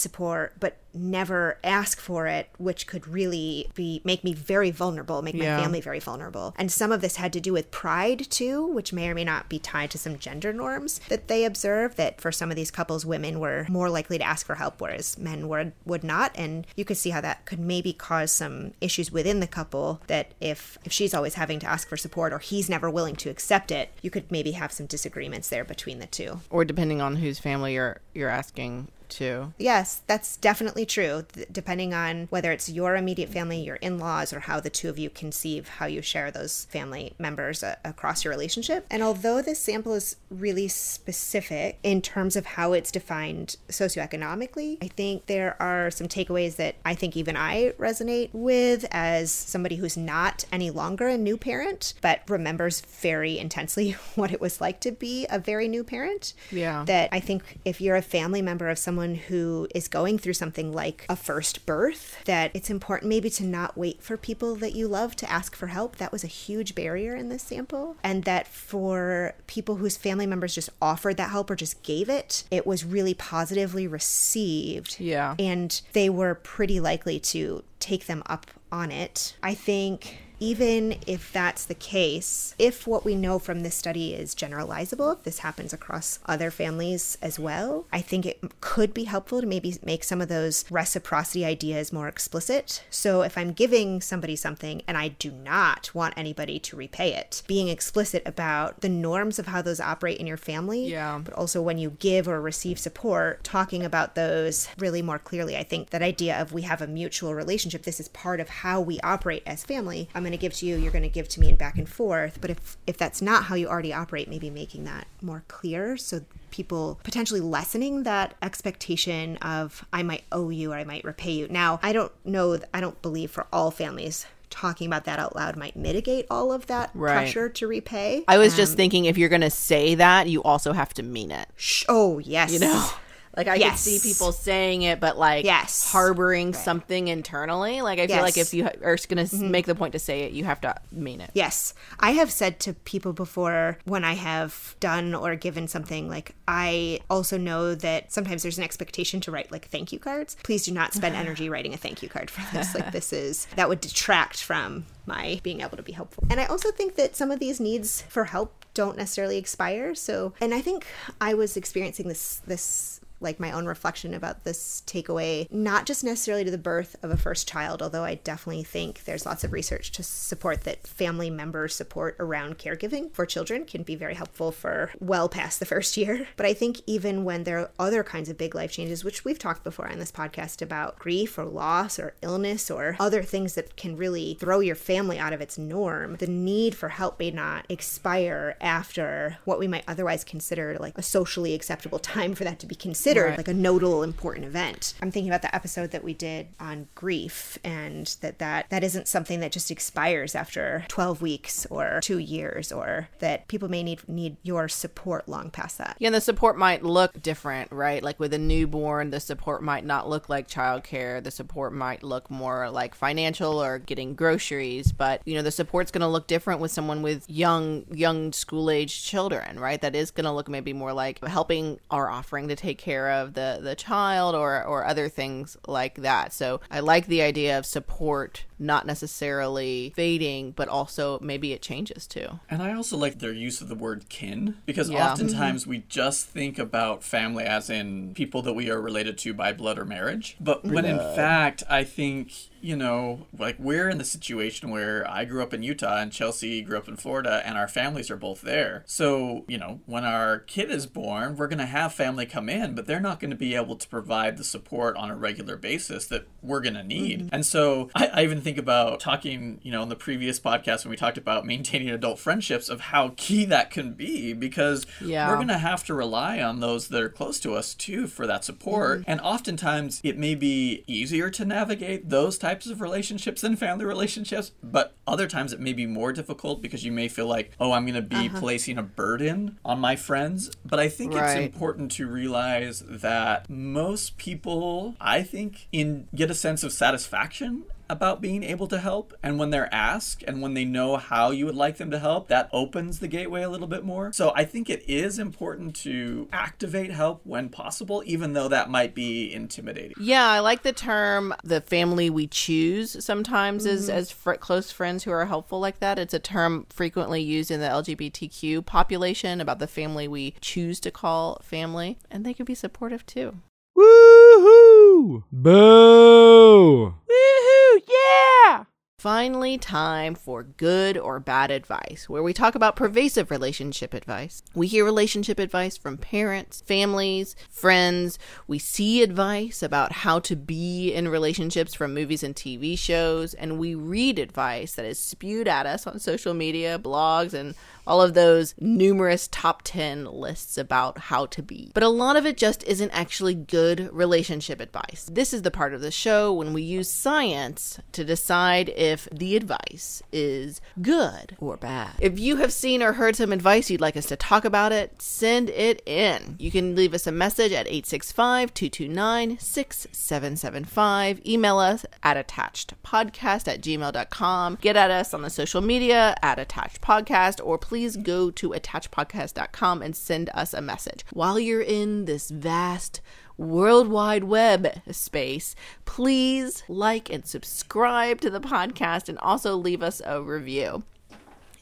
[0.00, 5.34] support but never ask for it, which could really be make me very vulnerable, make
[5.34, 5.56] yeah.
[5.56, 6.54] my family very vulnerable.
[6.58, 9.48] And some of this had to do with pride too, which may or may not
[9.48, 13.06] be tied to some gender norms that they observe that for some of these couples
[13.06, 16.84] women were more likely to ask for help whereas men would would not and you
[16.84, 20.92] could see how that could maybe cause some issues within the couple that if if
[20.92, 24.10] she's always having to ask for support or he's never willing to accept it, you
[24.10, 26.40] could maybe have some disagreements there between the two.
[26.50, 29.52] Or depending on whose family you're you're asking too.
[29.58, 31.24] Yes, that's definitely true.
[31.50, 34.98] depending on whether it's your immediate family, your in laws, or how the two of
[34.98, 38.86] you conceive how you share those family members uh, across your relationship.
[38.90, 44.88] And although this sample is really specific in terms of how it's defined socioeconomically, I
[44.88, 49.96] think there are some takeaways that I think even I resonate with as somebody who's
[49.96, 54.92] not any longer a new parent, but remembers very intensely what it was like to
[54.92, 56.34] be a very new parent.
[56.50, 56.84] Yeah.
[56.86, 60.34] That I think if you're a family member of someone someone who is going through
[60.34, 64.74] something like a first birth, that it's important maybe to not wait for people that
[64.74, 65.96] you love to ask for help.
[65.96, 67.96] That was a huge barrier in this sample.
[68.04, 72.44] And that for people whose family members just offered that help or just gave it,
[72.50, 75.00] it was really positively received.
[75.00, 75.34] Yeah.
[75.38, 79.34] And they were pretty likely to take them up on it.
[79.42, 84.34] I think even if that's the case, if what we know from this study is
[84.34, 89.42] generalizable, if this happens across other families as well, I think it could be helpful
[89.42, 92.82] to maybe make some of those reciprocity ideas more explicit.
[92.88, 97.42] So if I'm giving somebody something and I do not want anybody to repay it,
[97.46, 101.20] being explicit about the norms of how those operate in your family, yeah.
[101.22, 105.56] but also when you give or receive support, talking about those really more clearly.
[105.56, 108.80] I think that idea of we have a mutual relationship, this is part of how
[108.80, 110.08] we operate as family.
[110.14, 111.88] I'm going to give to you, you're going to give to me, and back and
[111.88, 112.40] forth.
[112.40, 116.22] But if if that's not how you already operate, maybe making that more clear so
[116.50, 121.48] people potentially lessening that expectation of I might owe you or I might repay you.
[121.48, 125.56] Now, I don't know, I don't believe for all families talking about that out loud
[125.56, 127.12] might mitigate all of that right.
[127.12, 128.24] pressure to repay.
[128.26, 131.04] I was um, just thinking if you're going to say that, you also have to
[131.04, 131.48] mean it.
[131.56, 132.52] Sh- oh, yes.
[132.52, 132.90] You know?
[133.36, 133.84] Like I Yes.
[133.84, 135.90] could see people saying it, but like Yes.
[135.90, 137.80] harboring something internally.
[137.80, 139.50] Like I feel like if you are going to mm-hmm.
[139.50, 141.30] make the point to say it, you have to mean it.
[141.34, 141.74] Yes.
[141.98, 147.00] I have said to people before when I have done or given something, like, I
[147.08, 150.36] also know that sometimes there's an expectation to write like thank you cards.
[150.42, 152.74] Please do not spend energy writing a thank you card for this.
[152.74, 156.24] Like, this is, that would detract from my being able to be helpful.
[156.30, 159.94] And I also think that some of these needs for help don't necessarily expire.
[159.94, 160.86] So, and I think
[161.20, 166.44] I was experiencing this, this, like my own reflection about this takeaway, not just necessarily
[166.44, 169.92] to the birth of a first child, although I definitely think there's lots of research
[169.92, 174.90] to support that family member support around caregiving for children can be very helpful for
[175.00, 176.26] well past the first year.
[176.40, 179.38] But I think even when there are other kinds of big life changes, which we've
[179.38, 183.76] talked before on this podcast about grief or loss or illness or other things that
[183.76, 187.66] can really throw your family out of its norm, the need for help may not
[187.68, 192.66] expire after what we might otherwise consider like a socially acceptable time for that to
[192.66, 193.36] be considered Right.
[193.36, 194.94] like a nodal important event.
[195.02, 199.08] I'm thinking about the episode that we did on grief and that that, that isn't
[199.08, 204.00] something that just expires after 12 weeks or 2 years or that people may need
[204.08, 205.96] need your support long past that.
[205.98, 208.02] Yeah, and the support might look different, right?
[208.02, 211.22] Like with a newborn, the support might not look like childcare.
[211.22, 214.92] The support might look more like financial or getting groceries.
[214.92, 218.70] But you know, the support's going to look different with someone with young, young school
[218.70, 219.80] age children, right?
[219.80, 223.34] That is going to look maybe more like helping or offering to take care of
[223.34, 226.32] the the child or or other things like that.
[226.32, 232.06] So I like the idea of support not necessarily fading, but also maybe it changes
[232.06, 232.38] too.
[232.48, 235.10] And I also like their use of the word kin because Yeah.
[235.10, 235.70] oftentimes mm-hmm.
[235.70, 239.78] we just think about family as in people that we are related to by blood
[239.78, 240.36] or marriage.
[240.38, 245.24] But when in fact, I think, you know, like we're in the situation where I
[245.24, 248.42] grew up in Utah and Chelsea grew up in Florida and our families are both
[248.42, 248.84] there.
[248.86, 252.74] So, you know, when our kid is born, we're going to have family come in,
[252.74, 256.06] but they're not going to be able to provide the support on a regular basis
[256.06, 257.20] that we're going to need.
[257.20, 257.34] Mm-hmm.
[257.34, 260.90] And so I, I even think about talking, you know, in the previous podcast when
[260.90, 265.28] we talked about maintaining adult friendships of how key that can be because Yeah.
[265.28, 268.26] we're going to have to rely on those that are close to us too for
[268.26, 269.00] that support.
[269.00, 269.10] Mm-hmm.
[269.10, 274.52] And oftentimes it may be easier to navigate those types of relationships than family relationships,
[274.62, 277.84] but other times it may be more difficult because you may feel like, oh, I'm
[277.84, 278.38] going to be uh-huh.
[278.40, 280.50] placing a burden on my friends.
[280.64, 286.34] But I think it's important to realize that most people, I think, in get a
[286.34, 290.64] sense of satisfaction about being able to help and when they're asked and when they
[290.64, 293.84] know how you would like them to help that opens the gateway a little bit
[293.84, 298.70] more so i think it is important to activate help when possible even though that
[298.70, 303.98] might be intimidating Yeah, I like the term the family we choose sometimes is Mm-hmm.
[303.98, 305.98] as fr- close friends who are helpful like that.
[305.98, 310.90] It's a term frequently used in the LGBTQ population about the family we choose to
[310.90, 313.36] call family, and they can be supportive too.
[313.80, 315.24] Woohoo!
[315.32, 316.94] Boo!
[317.08, 317.80] Woohoo!
[317.88, 318.64] Yeah!
[318.98, 324.42] Finally, time for good or bad advice, where we talk about pervasive relationship advice.
[324.54, 328.18] We hear relationship advice from parents, families, friends.
[328.46, 333.58] We see advice about how to be in relationships from movies and TV shows, and
[333.58, 337.54] we read advice that is spewed at us on social media, blogs, and
[337.90, 341.72] all of those numerous top 10 lists about how to be.
[341.74, 345.08] But a lot of it just isn't actually good relationship advice.
[345.10, 349.34] This is the part of the show when we use science to decide if the
[349.34, 351.94] advice is good or bad.
[351.98, 355.02] If you have seen or heard some advice you'd like us to talk about it,
[355.02, 356.36] send it in.
[356.38, 361.26] You can leave us a message at 865 229 6775.
[361.26, 364.58] Email us at attachedpodcast at gmail.com.
[364.60, 369.82] Get at us on the social media at attached podcast or please go to attachpodcast.com
[369.82, 371.04] and send us a message.
[371.12, 373.00] While you're in this vast
[373.36, 380.02] World Wide Web space, please like and subscribe to the podcast and also leave us
[380.04, 380.84] a review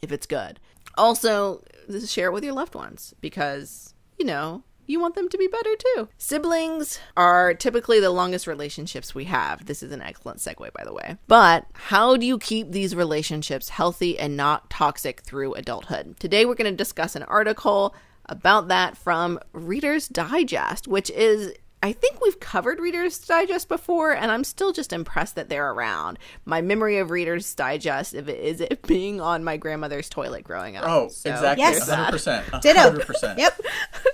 [0.02, 0.58] if it's good.
[0.96, 1.62] Also,
[2.06, 5.74] share it with your loved ones because, you know, you want them to be better
[5.76, 6.08] too.
[6.16, 9.66] Siblings are typically the longest relationships we have.
[9.66, 11.16] This is an excellent segue, by the way.
[11.28, 16.18] But how do you keep these relationships healthy and not toxic through adulthood?
[16.18, 17.94] Today, we're going to discuss an article
[18.26, 24.32] about that from Reader's Digest, which is I think we've covered Reader's Digest before, and
[24.32, 26.18] I'm still just impressed that they're around.
[26.44, 30.76] My memory of Reader's Digest if it is it being on my grandmother's toilet growing
[30.76, 30.84] up.
[30.86, 31.86] oh So exactly Yes.
[31.86, 32.44] there's that.
[32.46, 32.90] 100% Ditto.
[32.98, 33.60] 100% Yep.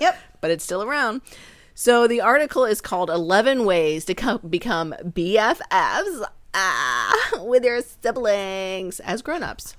[0.01, 0.19] Yep.
[0.43, 1.23] but it's still around.
[1.75, 6.25] So the article is called 11 Ways to Co- Become BFFs
[6.55, 9.77] ah, with your siblings as grown-ups.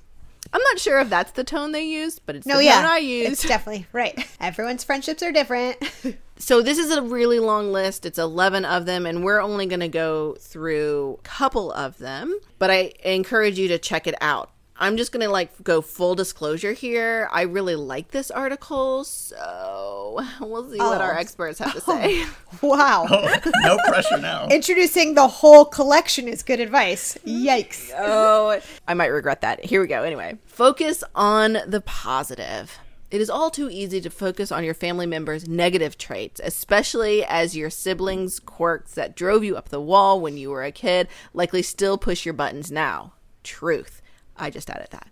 [0.52, 2.82] I'm not sure if that's the tone they use, but it's No, the yeah.
[2.82, 3.28] tone I use.
[3.32, 4.26] It's definitely right.
[4.40, 5.76] Everyone's friendships are different.
[6.38, 8.04] So this is a really long list.
[8.06, 12.38] It's 11 of them and we're only going to go through a couple of them,
[12.58, 14.50] but I encourage you to check it out.
[14.78, 17.30] I'm just going to like go full disclosure here.
[17.32, 21.04] I really like this article, so we'll see what Oh.
[21.04, 21.94] our experts have to oh.
[22.02, 22.26] say.
[22.62, 23.06] Wow.
[23.10, 24.48] Oh, no pressure now.
[24.48, 27.16] Introducing the whole collection is good advice.
[27.26, 27.90] Yikes.
[27.96, 29.64] oh, I might regret that.
[29.64, 30.02] Here we go.
[30.02, 32.78] Anyway, focus on the positive.
[33.10, 37.56] It is all too easy to focus on your family members' negative traits, especially as
[37.56, 41.62] your siblings' quirks that drove you up the wall when you were a kid likely
[41.62, 43.12] still push your buttons now.
[43.44, 44.02] Truth.
[44.36, 45.08] I just added that.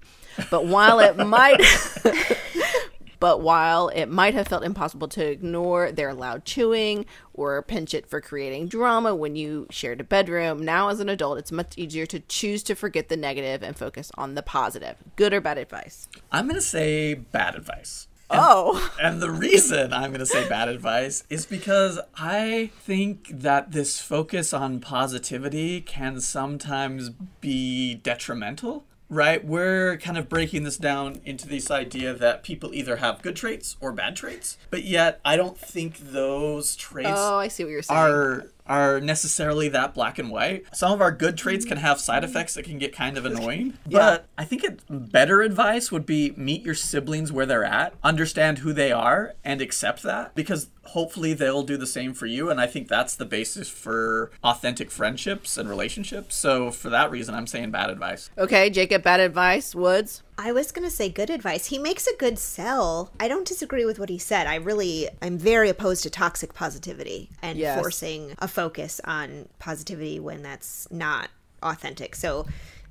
[0.50, 1.60] But while it might
[3.24, 8.06] But while it might have felt impossible to ignore their loud chewing or pinch it
[8.06, 12.04] for creating drama when you shared a bedroom, now as an adult, it's much easier
[12.04, 14.96] to choose to forget the negative and focus on the positive.
[15.16, 16.06] Good or bad advice?
[16.30, 18.08] I'm going to say bad advice.
[18.28, 23.72] Oh, And the reason I'm going to say bad advice is because I think that
[23.72, 27.08] this focus on positivity can sometimes
[27.40, 28.84] be detrimental.
[29.14, 29.44] Right?
[29.44, 33.76] We're kind of breaking this down into this idea that people either have good traits
[33.80, 37.82] or bad traits, but yet I don't think those traits oh, I see what you're
[37.82, 38.00] saying.
[38.00, 40.64] are are necessarily that black and white.
[40.74, 43.74] Some of our good traits can have side effects that can get kind of annoying.
[43.94, 48.58] But I think it better advice would be meet your siblings where they're at, understand
[48.58, 52.50] who they are, and accept that because hopefully they'll do the same for you.
[52.50, 56.34] And I think that's the basis for authentic friendships and relationships.
[56.34, 58.30] So for that reason, I'm saying bad advice.
[58.36, 59.74] okay, Jacob, bad advice.
[59.74, 60.22] Woods.
[60.36, 61.66] I was going to say good advice.
[61.66, 63.10] He makes a good sell.
[63.20, 64.46] I don't disagree with what he said.
[64.46, 67.78] I really, I'm very opposed to toxic positivity and Yes.
[67.80, 71.28] forcing a focus on positivity when that's not
[71.62, 72.16] authentic.
[72.16, 72.46] So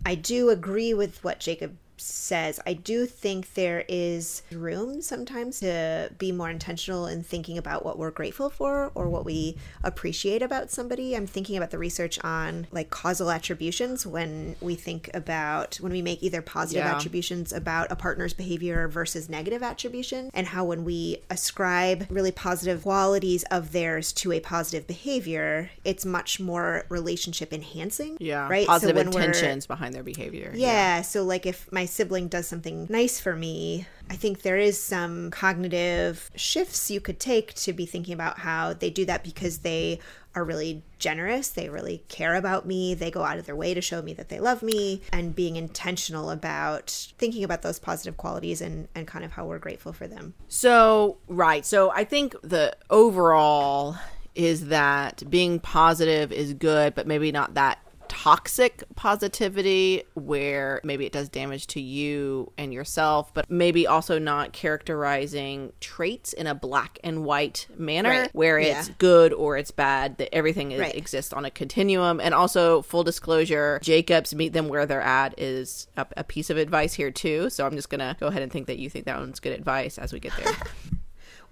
[0.05, 2.59] I do agree with what Jacob says.
[2.65, 7.97] I do think there is room sometimes to be more intentional in thinking about what
[7.97, 11.15] we're grateful for or what we appreciate about somebody.
[11.15, 16.01] I'm thinking about the research on like causal attributions when we think about when we
[16.01, 16.95] make either positive Yeah.
[16.95, 22.83] attributions about a partner's behavior versus negative attribution and how when we ascribe really positive
[22.83, 28.17] qualities of theirs to a positive behavior, it's much more relationship enhancing.
[28.19, 28.47] Yeah.
[28.49, 28.65] Right.
[28.67, 30.51] Positive we're- intentions behind their behavior.
[30.55, 34.81] yeah, so like if my sibling does something nice for me, I think there is
[34.81, 39.59] some cognitive shifts you could take to be thinking about how they do that because
[39.59, 39.99] they
[40.35, 43.81] are really generous, they really care about me, they go out of their way to
[43.81, 48.61] show me that they love me, and being intentional about thinking about those positive qualities
[48.61, 50.33] and, and kind of how we're grateful for them.
[50.47, 51.65] So, right.
[51.65, 53.95] So, I think the overall
[54.35, 57.79] is that being positive is good, but maybe not that
[58.13, 64.53] toxic positivity where maybe it does damage to you and yourself, but maybe also not
[64.53, 68.29] characterizing traits in a black and white manner Right.
[68.33, 68.93] where it's Yeah.
[68.99, 70.95] good or it's bad, that everything is, Right.
[70.95, 72.19] exists on a continuum.
[72.21, 76.57] And also, full disclosure, Jacobs meet them where they're at is a, a piece of
[76.57, 77.49] advice here too.
[77.49, 79.97] So I'm just gonna go ahead and think that you think that one's good advice
[79.97, 80.53] as we get there.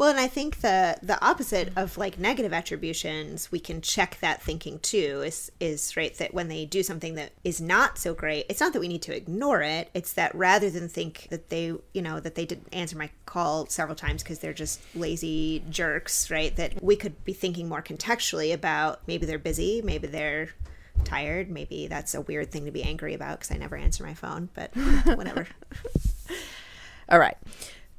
[0.01, 4.41] Well, and I think the the opposite of like negative attributions, we can check that
[4.41, 5.21] thinking too.
[5.23, 8.73] Is is right that when they do something that is not so great, it's not
[8.73, 9.91] that we need to ignore it.
[9.93, 13.67] It's that rather than think that they, you know, that they didn't answer my call
[13.67, 16.55] several times because they're just lazy jerks, right?
[16.55, 20.49] That we could be thinking more contextually about maybe they're busy, maybe they're
[21.03, 24.15] tired, maybe that's a weird thing to be angry about because I never answer my
[24.15, 24.75] phone, but
[25.15, 25.45] whatever.
[27.09, 27.37] All right.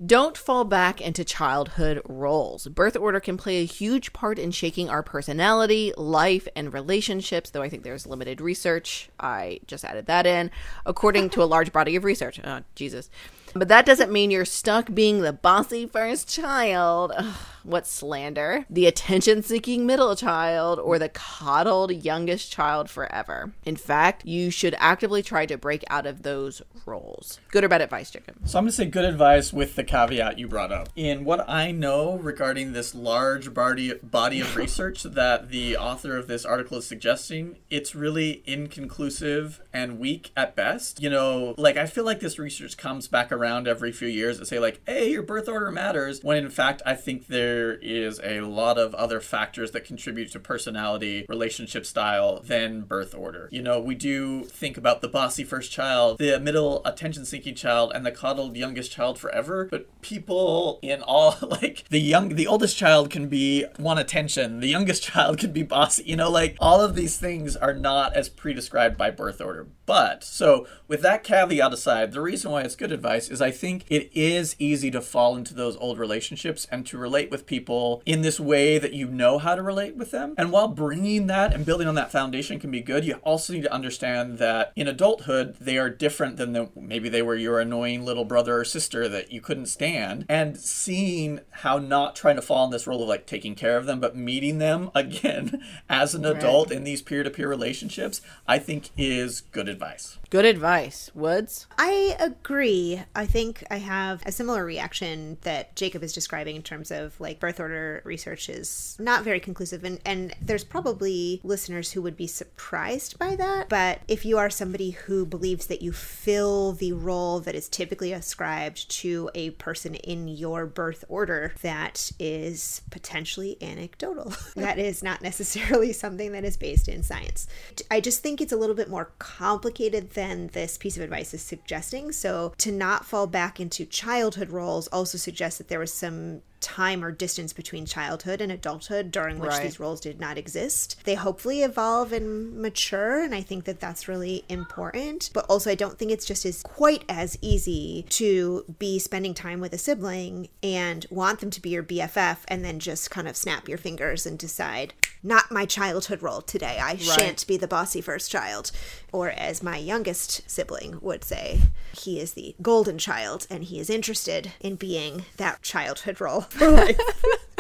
[0.05, 2.67] Don't fall back into childhood roles.
[2.67, 7.63] Birth order can play a huge part in shaking our personality, life, and relationships, though
[7.63, 9.11] I think there's limited research.
[9.21, 10.51] I just added that in,
[10.87, 12.41] according to a large body of research.
[12.43, 13.11] Oh, Jesus.
[13.55, 17.13] But that doesn't mean you're stuck being the bossy first child.
[17.17, 17.35] Ugh,
[17.65, 18.67] what slander.
[18.69, 23.53] The attention seeking middle child or the coddled youngest child forever.
[23.65, 27.41] In fact, you should actively try to break out of those roles.
[27.51, 28.37] Good or bad advice, Jacob?
[28.45, 30.89] So I'm going to say good advice with the caveat you brought up.
[30.97, 36.29] In what I know regarding this large body body of research that the author of
[36.29, 41.03] this article is suggesting, it's really inconclusive and weak at best.
[41.03, 44.47] You know, like I feel like this research comes back around every few years to
[44.47, 48.41] say like, "Hey, your birth order matters," when in fact I think there is a
[48.41, 53.49] lot of other factors that contribute to personality, relationship style than birth order.
[53.53, 57.93] You know, we do think about the bossy first child, the middle attention seeking child,
[57.95, 59.69] and the coddled youngest child forever.
[59.71, 64.69] But people in all like the young the oldest child can be want attention, the
[64.69, 68.29] youngest child can be bossy, you know, like all of these things are not as
[68.29, 69.67] pre-described by birth order.
[69.93, 73.85] But so with that caveat aside, the reason why it's good advice is I think
[73.91, 78.23] it is easy to fall into those old relationships and to relate with people in
[78.23, 80.35] this way that you know how to relate with them.
[80.39, 83.65] And while bringing that and building on that foundation can be good, you also need
[83.65, 88.03] to understand that in adulthood, they are different than the, maybe they were your annoying
[88.03, 90.25] little brother or sister that you couldn't stand.
[90.27, 93.85] And seeing how not trying to fall in this role of like taking care of
[93.85, 98.59] them, but meeting them again as an adult in these peer to peer relationships, I
[98.59, 100.22] think is good advice advice.
[100.33, 101.11] Good advice.
[101.15, 101.67] Woods?
[101.77, 103.03] I agree.
[103.15, 107.39] I think I have a similar reaction that Jacob is describing in terms of like
[107.39, 112.27] birth order research is not very conclusive and, and there's probably listeners who would be
[112.27, 113.69] surprised by that.
[113.69, 118.15] But if you are somebody who believes that you fill the role that is typically
[118.15, 124.33] ascribed to a person in your birth order, that is potentially anecdotal.
[124.57, 127.47] that is not necessarily something that is based in science.
[127.91, 130.22] I just think it's a little bit more complicated than
[130.53, 132.13] this piece of advice is suggesting.
[132.13, 137.05] So to not fall back into childhood roles also suggests that there was some time
[137.05, 139.65] or distance between childhood and adulthood during which Right.
[139.65, 140.95] these roles did not exist.
[141.03, 145.31] They hopefully evolve and mature, and I think that that's really important.
[145.35, 149.59] But also, I don't think it's just as quite as easy to be spending time
[149.59, 153.37] with a sibling and want them to be your BFF and then just kind of
[153.37, 156.79] snap your fingers and decide, not my childhood role today.
[156.83, 158.73] I shan't be the bossy first child.
[159.13, 161.61] Or as my youngest sibling would say,
[161.93, 166.71] he is the golden child and he is interested in being that childhood role for
[166.71, 167.01] life.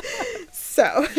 [0.52, 1.06] so.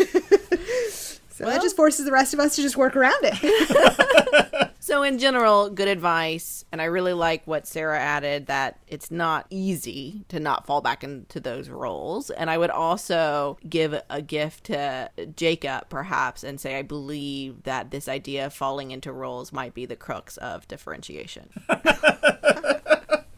[1.36, 4.70] So that just forces the rest of us to just work around it.
[4.84, 6.66] So, in general, good advice.
[6.70, 11.02] And I really like what Sarah added that it's not easy to not fall back
[11.02, 12.28] into those roles.
[12.28, 17.92] And I would also give a gift to Jacob, perhaps, and say, I believe that
[17.92, 21.48] this idea of falling into roles might be the crux of differentiation.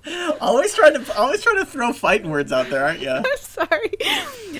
[0.40, 3.22] Always trying to always trying to throw fighting words out there, aren't you?
[3.38, 3.92] Sorry.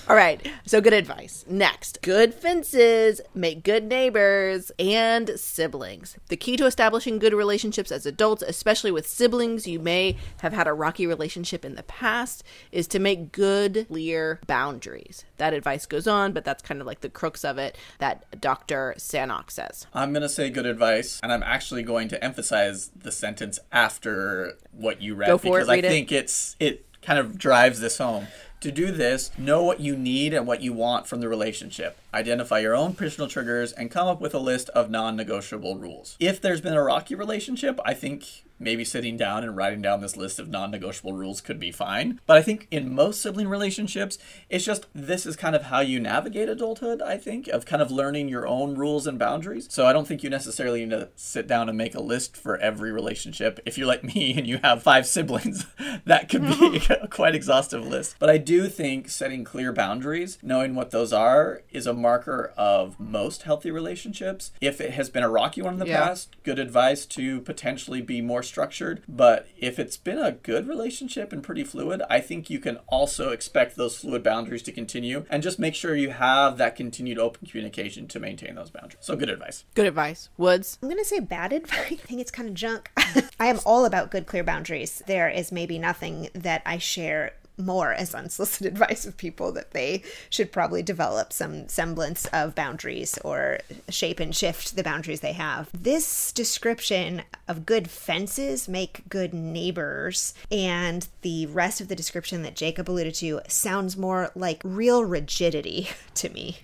[0.09, 0.47] All right.
[0.65, 1.45] So, good advice.
[1.49, 6.17] Next, good fences make good neighbors and siblings.
[6.29, 10.67] The key to establishing good relationships as adults, especially with siblings you may have had
[10.67, 12.43] a rocky relationship in the past,
[12.73, 15.25] is to make good, clear boundaries.
[15.39, 18.95] That advice goes on, but that's kind of like the crux of it that Dr.
[18.99, 19.87] Sanok says.
[19.93, 24.55] I'm going to say good advice, and I'm actually going to emphasize the sentence after
[24.73, 25.89] what you read for it, because I read it.
[25.89, 28.27] think it's it kind of drives this home.
[28.61, 31.99] To do this, know what you need and what you want from the relationship.
[32.15, 36.17] Identify your own personal triggers and come up with a list of non-negotiable rules.
[36.19, 40.17] If there's been a rocky relationship, I think maybe sitting down and writing down this
[40.17, 42.21] list of non-negotiable rules could be fine.
[42.27, 46.01] But I think in most sibling relationships, it's just this is kind of how you
[46.01, 49.67] navigate adulthood, I think, of kind of learning your own rules and boundaries.
[49.71, 52.57] So I don't think you necessarily need to sit down and make a list for
[52.59, 53.61] every relationship.
[53.67, 55.67] If you're like me and you have five siblings,
[56.05, 58.17] that could be a quite exhaustive list.
[58.19, 62.99] But I do think setting clear boundaries, knowing what those are, is a marker of
[62.99, 64.53] most healthy relationships.
[64.61, 66.07] If it has been a rocky one in the Yeah.
[66.07, 69.03] past, good advice to potentially be more structured.
[69.09, 73.31] But if it's been a good relationship and pretty fluid, I think you can also
[73.31, 77.47] expect those fluid boundaries to continue and just make sure you have that continued open
[77.47, 78.99] communication to maintain those boundaries.
[79.01, 79.65] So, good advice.
[79.75, 80.29] Good advice.
[80.37, 80.79] Woods?
[80.83, 81.93] I'm going to say bad advice.
[81.93, 82.91] I think it's kind of junk.
[83.41, 85.03] I am all about good, clear boundaries.
[85.07, 90.03] There is maybe nothing that I share more as unsolicited advice of people that they
[90.31, 95.69] should probably develop some semblance of boundaries or shape and shift the boundaries they have.
[95.73, 102.57] This description of good fences make good neighbors, and the rest of the description that
[102.57, 106.59] Jacob alluded to sounds more like real rigidity to me.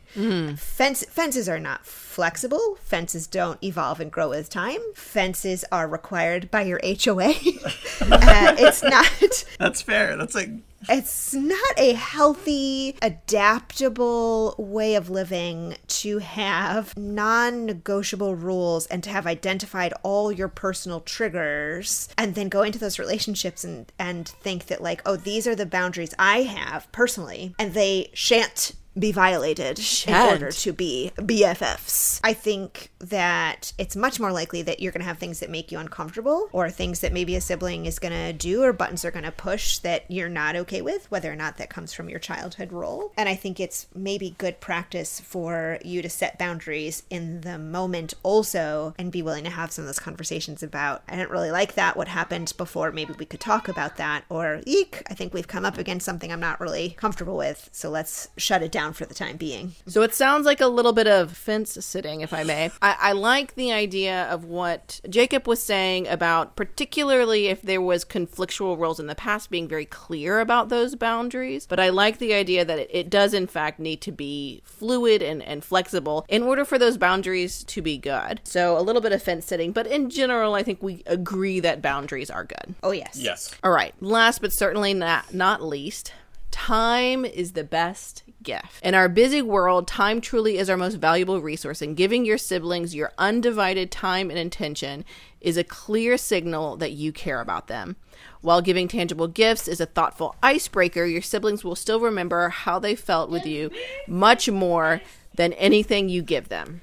[0.56, 2.76] Fence, fences are not flexible.
[2.82, 4.80] Fences don't evolve and grow with time.
[4.94, 7.30] Fences are required by your HOA.
[8.02, 9.10] uh, it's not.
[9.58, 10.16] That's fair.
[10.16, 10.50] That's like
[10.88, 19.10] It's not a healthy, adaptable way of living to have non negotiable rules and to
[19.10, 24.66] have identified all your personal triggers and then go into those relationships and, and think
[24.66, 29.80] that, like, oh, these are the boundaries I have personally, and they shan't be violated
[30.06, 32.20] in order to be BFFs.
[32.22, 35.72] I think that it's much more likely that you're going to have things that make
[35.72, 39.10] you uncomfortable or things that maybe a sibling is going to do or buttons they're
[39.10, 42.18] going to push that you're not okay with, whether or not that comes from your
[42.18, 43.12] childhood role.
[43.16, 48.14] And I think it's maybe good practice for you to set boundaries in the moment
[48.22, 51.74] also and be willing to have some of those conversations about, I didn't really like
[51.74, 51.96] that.
[51.96, 52.92] What happened before?
[52.92, 54.24] Maybe we could talk about that.
[54.28, 57.70] Or, eek, I think we've come up against something I'm not really comfortable with.
[57.72, 59.74] So let's shut it down down for the time being.
[59.86, 62.70] So it sounds like a little bit of fence sitting, if I may.
[62.80, 68.04] I, I like the idea of what Jacob was saying about, particularly if there was
[68.04, 71.66] conflictual roles in the past, being very clear about those boundaries.
[71.66, 75.22] But I like the idea that it, it does, in fact, need to be fluid
[75.22, 78.40] and, and flexible in order for those boundaries to be good.
[78.44, 81.82] So a little bit of fence sitting, but in general, I think we agree that
[81.82, 82.74] boundaries are good.
[82.82, 83.16] Oh, yes.
[83.16, 83.54] Yes.
[83.62, 83.94] All right.
[84.00, 86.12] Last but certainly not not least,
[86.50, 88.82] time is the best gift.
[88.82, 92.94] In our busy world, time truly is our most valuable resource, and giving your siblings
[92.94, 95.04] your undivided time and attention
[95.40, 97.96] is a clear signal that you care about them.
[98.40, 102.94] While giving tangible gifts is a thoughtful icebreaker, your siblings will still remember how they
[102.94, 103.70] felt with you
[104.06, 105.00] much more
[105.34, 106.82] than anything you give them.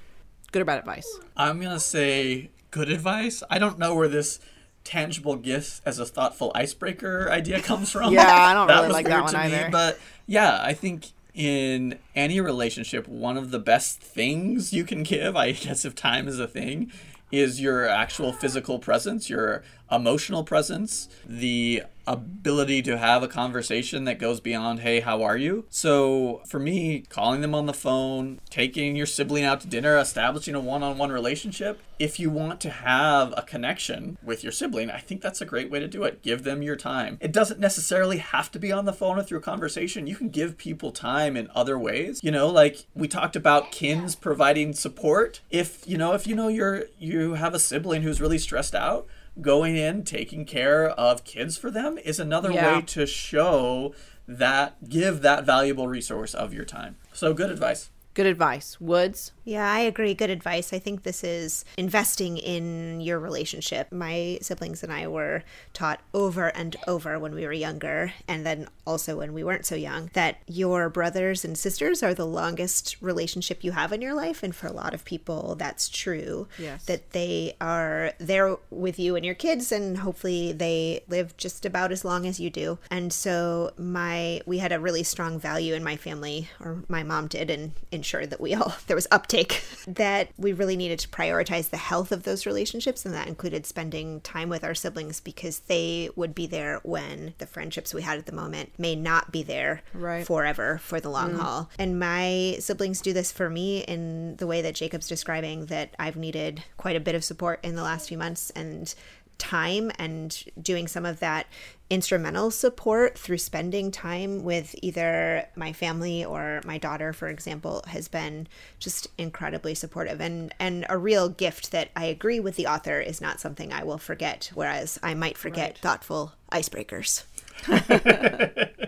[0.51, 1.07] Good or bad advice?
[1.37, 3.43] I'm gonna say good advice.
[3.49, 4.39] I don't know where this
[4.83, 8.13] tangible gift as a thoughtful icebreaker idea comes from.
[8.13, 9.69] Yeah, I don't really like that one to me, either.
[9.71, 15.37] But yeah, I think in any relationship, one of the best things you can give,
[15.37, 16.91] I guess if time is a thing,
[17.31, 24.17] is your actual physical presence, your emotional presence, the ability to have a conversation that
[24.17, 25.65] goes beyond, hey, how are you?
[25.69, 30.55] So for me, calling them on the phone, taking your sibling out to dinner, establishing
[30.55, 34.89] a one on one relationship, if you want to have a connection with your sibling,
[34.89, 36.23] I think that's a great way to do it.
[36.23, 37.19] Give them your time.
[37.21, 40.07] It doesn't necessarily have to be on the phone or through conversation.
[40.07, 42.21] You can give people time in other ways.
[42.23, 45.41] You know, like we talked about kins providing support.
[45.51, 49.05] If, you know, if you know you're you have a sibling who's really stressed out,
[49.41, 52.77] going in taking care of kids for them is another Yeah.
[52.77, 53.93] way to show
[54.27, 58.81] that give that valuable resource of your time so good advice Good advice.
[58.81, 59.31] Woods?
[59.49, 60.13] Yeah, I agree.
[60.13, 60.73] Good advice.
[60.73, 63.91] I think this is investing in your relationship.
[63.91, 65.41] My siblings and I were
[65.73, 69.73] taught over and over when we were younger, and then also when we weren't so
[69.73, 74.43] young, that your brothers and sisters are the longest relationship you have in your life.
[74.43, 76.47] And for a lot of people, that's true.
[76.59, 76.85] Yes.
[76.85, 81.91] That they are there with you and your kids, and hopefully they live just about
[81.91, 82.77] as long as you do.
[82.91, 87.25] And so, my we had a really strong value in my family, or my mom
[87.25, 89.38] did, and ensured that we all there was uptake
[89.87, 94.21] that we really needed to prioritize the health of those relationships, and that included spending
[94.21, 98.25] time with our siblings because they would be there when the friendships we had at
[98.25, 100.25] the moment may not be there Right.
[100.25, 101.39] forever for the long mm.
[101.39, 101.69] haul.
[101.77, 106.15] And my siblings do this for me in the way that Jacob's describing that I've
[106.15, 108.93] needed quite a bit of support in the last few months and
[109.39, 111.47] time and doing some of that
[111.89, 118.07] instrumental support through spending time with either my family or my daughter for example has
[118.07, 122.99] been just incredibly supportive and and a real gift that I agree with the author
[122.99, 127.23] is not something I will forget whereas I might forget thoughtful icebreakers.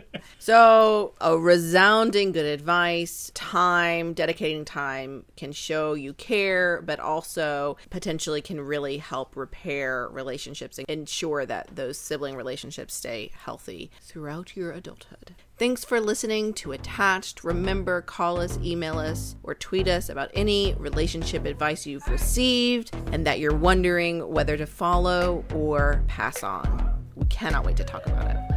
[0.42, 3.30] So, a resounding good advice.
[3.36, 10.80] Time, dedicating time can show you care, but also potentially can really help repair relationships
[10.80, 15.36] and ensure that those sibling relationships stay healthy throughout your adulthood.
[15.60, 17.44] Thanks for listening to Attached.
[17.44, 23.28] Remember, call us, email us, or tweet us about any relationship advice you've received and
[23.28, 27.06] that you're wondering whether to follow or pass on.
[27.16, 28.51] We cannot wait to talk about it.